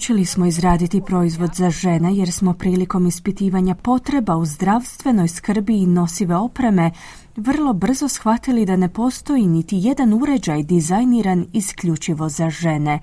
Odlučili 0.00 0.26
smo 0.26 0.46
izraditi 0.46 1.00
proizvod 1.00 1.54
za 1.54 1.70
žene 1.70 2.16
jer 2.16 2.32
smo 2.32 2.52
prilikom 2.52 3.06
ispitivanja 3.06 3.74
potreba 3.74 4.36
u 4.36 4.46
zdravstvenoj 4.46 5.28
skrbi 5.28 5.82
i 5.82 5.86
nosive 5.86 6.36
opreme 6.36 6.90
vrlo 7.36 7.72
brzo 7.72 8.08
shvatili 8.08 8.66
da 8.66 8.76
ne 8.76 8.88
postoji 8.88 9.46
niti 9.46 9.76
jedan 9.76 10.12
uređaj 10.22 10.62
dizajniran 10.62 11.46
isključivo 11.52 12.28
za 12.28 12.50
žene. 12.50 13.00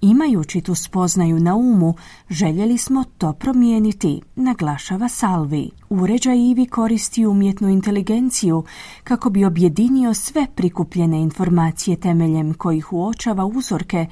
Imajući 0.00 0.60
tu 0.60 0.74
spoznaju 0.74 1.40
na 1.40 1.54
umu, 1.54 1.94
željeli 2.30 2.78
smo 2.78 3.04
to 3.18 3.32
promijeniti, 3.32 4.20
naglašava 4.36 5.08
Salvi. 5.08 5.70
Uređaj 5.90 6.38
Ivi 6.38 6.66
koristi 6.66 7.26
umjetnu 7.26 7.68
inteligenciju 7.68 8.64
kako 9.04 9.30
bi 9.30 9.44
objedinio 9.44 10.14
sve 10.14 10.46
prikupljene 10.54 11.20
informacije 11.20 11.96
temeljem 11.96 12.54
kojih 12.54 12.92
uočava 12.92 13.44
uzorke 13.44 14.06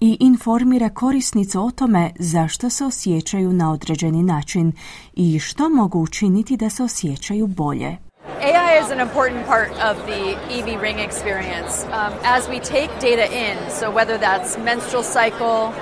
i 0.00 0.16
informira 0.20 0.88
korisnicu 0.88 1.60
o 1.60 1.70
tome 1.70 2.10
zašto 2.18 2.70
se 2.70 2.84
osjećaju 2.84 3.52
na 3.52 3.72
određeni 3.72 4.22
način 4.22 4.72
i 5.12 5.38
što 5.38 5.68
mogu 5.68 5.98
učiniti 5.98 6.56
da 6.56 6.70
se 6.70 6.82
osjećaju 6.82 7.46
bolje. 7.46 7.96
AI 8.42 8.78
is 8.84 8.90
an 8.90 9.00
important 9.00 9.46
part 9.46 9.70
of 9.70 9.96
the 10.06 10.36
EV 10.58 10.82
ring 10.82 10.98
experience. 10.98 11.84
Um, 11.86 12.12
as 12.24 12.48
we 12.48 12.58
take 12.60 12.90
data 13.00 13.26
in, 13.32 13.56
so 13.70 13.90
whether 13.90 14.18
that's 14.18 14.58
menstrual 14.64 15.04
cycle, 15.04 15.72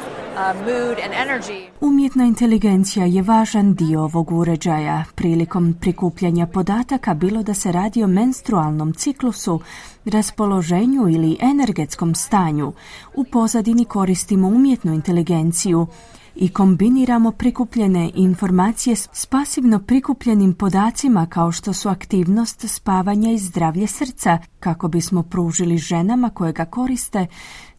Umjetna 1.81 2.25
inteligencija 2.25 3.07
je 3.07 3.23
važan 3.23 3.75
dio 3.75 4.03
ovog 4.03 4.33
uređaja 4.33 5.05
prilikom 5.15 5.75
prikupljanja 5.81 6.47
podataka 6.47 7.15
bilo 7.15 7.43
da 7.43 7.55
se 7.55 7.73
radi 7.73 8.05
o 8.05 8.07
menstrualnom 8.07 8.93
ciklusu, 8.93 9.61
raspoloženju 10.05 11.09
ili 11.09 11.37
energetskom 11.41 12.15
stanju. 12.15 12.73
U 13.15 13.25
pozadini 13.25 13.85
koristimo 13.85 14.49
umjetnu 14.49 14.95
inteligenciju 14.95 15.87
i 16.35 16.49
kombiniramo 16.49 17.31
prikupljene 17.31 18.11
informacije 18.15 18.97
s 18.97 19.27
pasivno 19.27 19.79
prikupljenim 19.79 20.55
podacima 20.55 21.27
kao 21.27 21.53
što 21.53 21.73
su 21.73 21.89
aktivnost 21.89 22.69
spavanja 22.69 23.33
i 23.33 23.39
zdravlje 23.39 23.87
srca 23.87 24.39
kako 24.61 24.89
bismo 24.89 25.23
pružili 25.23 25.79
ženama 25.79 26.31
koje 26.31 26.53
ga 26.53 26.65
koriste 26.65 27.27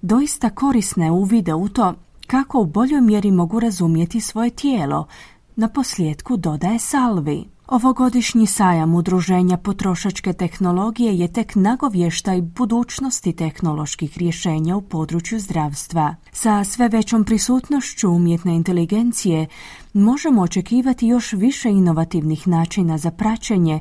doista 0.01 0.49
korisne 0.49 1.11
uvide 1.11 1.53
u 1.53 1.69
to 1.69 1.93
kako 2.27 2.59
u 2.59 2.65
boljoj 2.65 3.01
mjeri 3.01 3.31
mogu 3.31 3.59
razumjeti 3.59 4.21
svoje 4.21 4.49
tijelo. 4.49 5.07
Na 5.55 5.67
posljedku 5.67 6.37
dodaje 6.37 6.79
Salvi. 6.79 7.45
Ovogodišnji 7.67 8.47
sajam 8.47 8.95
udruženja 8.95 9.57
potrošačke 9.57 10.33
tehnologije 10.33 11.17
je 11.17 11.33
tek 11.33 11.55
nagovještaj 11.55 12.41
budućnosti 12.41 13.33
tehnoloških 13.33 14.17
rješenja 14.17 14.75
u 14.75 14.81
području 14.81 15.39
zdravstva. 15.39 16.15
Sa 16.31 16.63
sve 16.63 16.87
većom 16.89 17.23
prisutnošću 17.23 18.09
umjetne 18.09 18.55
inteligencije 18.55 19.47
možemo 19.93 20.41
očekivati 20.41 21.07
još 21.07 21.33
više 21.33 21.69
inovativnih 21.69 22.47
načina 22.47 22.97
za 22.97 23.11
praćenje 23.11 23.79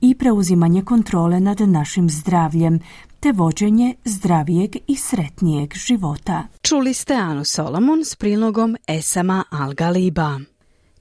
i 0.00 0.14
preuzimanje 0.14 0.82
kontrole 0.82 1.40
nad 1.40 1.60
našim 1.60 2.10
zdravljem, 2.10 2.80
te 3.20 3.32
vođenje 3.32 3.94
zdravijeg 4.04 4.76
i 4.86 4.96
sretnijeg 4.96 5.74
života. 5.74 6.42
Čuli 6.62 6.94
ste 6.94 7.14
Anu 7.14 7.44
Solomon 7.44 8.04
s 8.04 8.14
prilogom 8.14 8.76
Esama 8.86 9.44
Al-Galiba. 9.50 10.57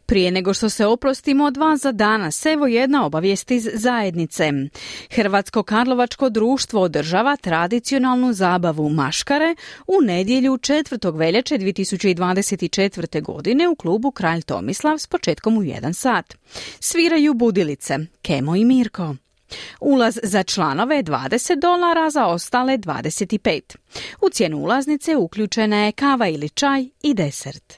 Prije 0.08 0.32
nego 0.32 0.53
što 0.53 0.70
se 0.70 0.86
oprostimo 0.86 1.45
od 1.45 1.58
vas 1.58 1.82
za 1.82 1.91
danas, 1.91 2.45
evo 2.45 2.68
jedna 2.68 3.05
obavijest 3.05 3.51
iz 3.51 3.70
zajednice. 3.74 4.51
Hrvatsko 5.12 5.64
Karlovačko 5.64 6.30
društvo 6.30 6.82
održava 6.82 7.36
tradicionalnu 7.36 8.34
zabavu 8.34 8.89
maškare 8.89 9.55
u 9.88 10.01
nedjelju 10.01 10.53
4. 10.53 11.18
veljače 11.18 11.58
2024. 11.58 13.22
godine 13.22 13.68
u 13.68 13.76
klubu 13.76 14.12
Kralj 14.12 14.41
Tomislav 14.41 14.97
s 14.97 15.08
početkom 15.08 15.58
u 15.58 15.62
1 15.62 15.93
sat. 15.93 16.36
Sviraju 16.80 17.34
budilice, 17.34 17.97
Kemo 18.22 18.55
i 18.55 18.66
Mirko. 18.66 19.16
Ulaz 19.80 20.20
za 20.24 20.43
članove 20.43 20.95
je 20.95 21.03
20 21.03 21.60
dolara, 21.62 22.10
za 22.10 22.26
ostale 22.26 22.78
25. 22.78 23.76
U 24.22 24.30
cijenu 24.30 24.58
ulaznice 24.58 25.16
uključena 25.16 25.86
je 25.86 25.91
kava 25.91 26.28
ili 26.28 26.49
čaj 26.49 26.86
i 27.03 27.14
desert. 27.14 27.74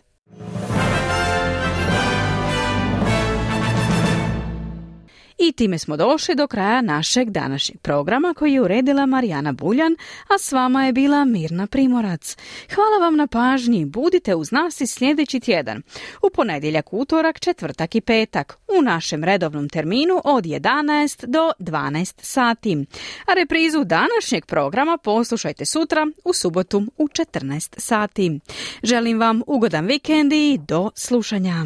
I 5.41 5.51
time 5.51 5.77
smo 5.77 5.97
došli 5.97 6.35
do 6.35 6.47
kraja 6.47 6.81
našeg 6.81 7.29
današnjeg 7.29 7.79
programa 7.79 8.33
koji 8.33 8.53
je 8.53 8.61
uredila 8.61 9.05
Marijana 9.05 9.51
Buljan, 9.51 9.95
a 10.27 10.37
s 10.39 10.51
vama 10.51 10.85
je 10.85 10.93
bila 10.93 11.25
Mirna 11.25 11.67
Primorac. 11.67 12.37
Hvala 12.75 12.97
vam 13.05 13.15
na 13.15 13.27
pažnji, 13.27 13.85
budite 13.85 14.35
uz 14.35 14.51
nas 14.51 14.81
i 14.81 14.87
sljedeći 14.87 15.39
tjedan. 15.39 15.81
U 16.21 16.29
ponedjeljak, 16.29 16.93
utorak, 16.93 17.39
četvrtak 17.39 17.95
i 17.95 18.01
petak 18.01 18.57
u 18.79 18.81
našem 18.81 19.23
redovnom 19.23 19.69
terminu 19.69 20.21
od 20.23 20.43
11 20.43 21.25
do 21.25 21.51
12 21.59 22.13
sati. 22.21 22.85
A 23.25 23.33
reprizu 23.33 23.83
današnjeg 23.83 24.45
programa 24.45 24.97
poslušajte 24.97 25.65
sutra 25.65 26.07
u 26.25 26.33
subotu 26.33 26.85
u 26.97 27.07
14 27.07 27.79
sati. 27.79 28.39
Želim 28.83 29.19
vam 29.19 29.41
ugodan 29.47 29.85
vikend 29.85 30.33
i 30.33 30.59
do 30.67 30.91
slušanja. 30.95 31.65